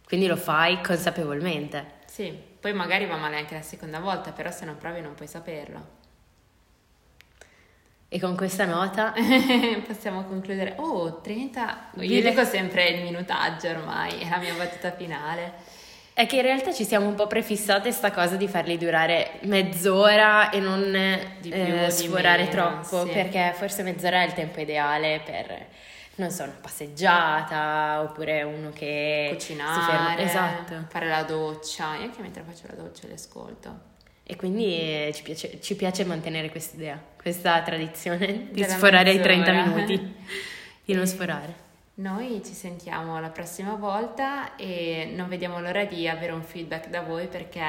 quindi 0.08 0.26
lo 0.26 0.36
fai 0.36 0.82
consapevolmente. 0.82 1.94
Sì, 2.08 2.36
poi 2.60 2.74
magari 2.74 3.06
va 3.06 3.18
male 3.18 3.38
anche 3.38 3.54
la 3.54 3.62
seconda 3.62 4.00
volta 4.00 4.32
però 4.32 4.50
se 4.50 4.66
non 4.66 4.78
provi 4.78 5.02
non 5.02 5.14
puoi 5.14 5.28
saperlo. 5.28 5.97
E 8.10 8.22
con 8.22 8.38
questa 8.38 8.64
nota 8.64 9.14
possiamo 9.86 10.24
concludere. 10.24 10.76
Oh, 10.78 11.20
30. 11.20 11.90
Io 12.00 12.22
dico 12.22 12.46
sempre 12.46 12.88
il 12.88 13.04
minutaggio 13.04 13.68
ormai, 13.68 14.20
è 14.20 14.30
la 14.30 14.38
mia 14.38 14.54
battuta 14.54 14.92
finale. 14.94 15.76
È 16.14 16.26
che 16.26 16.38
in 16.38 16.42
realtà 16.42 16.74
ci 16.74 16.86
siamo 16.86 17.06
un 17.06 17.16
po' 17.16 17.28
prefissate 17.28 17.92
sta 17.92 18.12
cosa 18.12 18.38
di 18.38 18.48
farli 18.48 18.78
durare 18.78 19.34
mezz'ora 19.42 20.50
e 20.50 20.60
non 20.60 20.92
di 21.40 21.50
più, 21.50 21.60
eh, 21.62 21.90
sforare 21.92 22.46
meno, 22.46 22.50
troppo, 22.50 23.06
sì. 23.06 23.12
perché 23.12 23.54
forse 23.54 23.84
mezz'ora 23.84 24.24
è 24.24 24.26
il 24.26 24.34
tempo 24.34 24.60
ideale 24.62 25.22
per, 25.24 25.68
non 26.16 26.32
so, 26.32 26.44
una 26.44 26.58
passeggiata 26.60 28.02
oppure 28.02 28.42
uno 28.42 28.72
che 28.74 29.30
cucinare, 29.34 29.80
si 29.80 29.92
ferma. 29.92 30.18
Esatto. 30.18 30.86
fare 30.90 31.08
la 31.08 31.24
doccia. 31.24 31.98
Io 31.98 32.04
anche 32.06 32.22
mentre 32.22 32.42
faccio 32.48 32.64
la 32.68 32.82
doccia 32.82 33.06
le 33.06 33.14
ascolto. 33.14 33.96
E 34.30 34.36
quindi 34.36 34.78
eh, 34.78 35.12
ci, 35.14 35.24
piace, 35.24 35.62
ci 35.62 35.76
piace 35.76 36.04
mantenere 36.04 36.50
questa 36.50 36.76
idea, 36.76 37.02
questa 37.28 37.62
tradizione 37.62 38.48
di 38.52 38.64
sforare 38.64 39.12
i 39.12 39.20
30 39.20 39.52
minuti, 39.52 40.16
di 40.86 40.94
non 40.94 41.06
sforare. 41.06 41.66
Noi 41.96 42.42
ci 42.46 42.54
sentiamo 42.54 43.20
la 43.20 43.32
prossima 43.32 43.74
volta 43.74 44.56
e 44.56 45.12
non 45.14 45.28
vediamo 45.28 45.60
l'ora 45.60 45.84
di 45.84 46.08
avere 46.08 46.32
un 46.32 46.42
feedback 46.42 46.88
da 46.88 47.02
voi 47.02 47.28
perché 47.28 47.66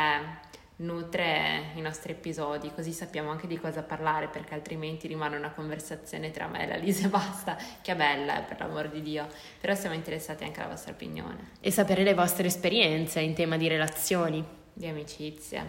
nutre 0.76 1.72
i 1.74 1.80
nostri 1.80 2.12
episodi, 2.12 2.70
così 2.72 2.92
sappiamo 2.92 3.32
anche 3.32 3.48
di 3.48 3.58
cosa 3.58 3.82
parlare, 3.82 4.28
perché 4.28 4.54
altrimenti 4.54 5.08
rimane 5.08 5.36
una 5.36 5.50
conversazione 5.50 6.30
tra 6.30 6.46
me 6.46 6.62
e 6.62 6.68
la 6.68 6.76
Lisa 6.76 7.06
e 7.06 7.10
basta, 7.10 7.56
che 7.82 7.90
è 7.90 7.96
bella, 7.96 8.34
per 8.42 8.60
l'amor 8.60 8.88
di 8.88 9.02
Dio, 9.02 9.26
però 9.60 9.74
siamo 9.74 9.96
interessati 9.96 10.44
anche 10.44 10.60
alla 10.60 10.68
vostra 10.68 10.92
opinione. 10.92 11.50
E 11.58 11.72
sapere 11.72 12.04
le 12.04 12.14
vostre 12.14 12.46
esperienze 12.46 13.18
in 13.18 13.34
tema 13.34 13.56
di 13.56 13.66
relazioni. 13.66 14.44
Di 14.72 14.86
amicizia. 14.86 15.66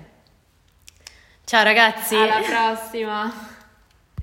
Ciao 1.44 1.64
ragazzi. 1.64 2.14
Alla 2.14 2.42
prossima. 2.42 3.58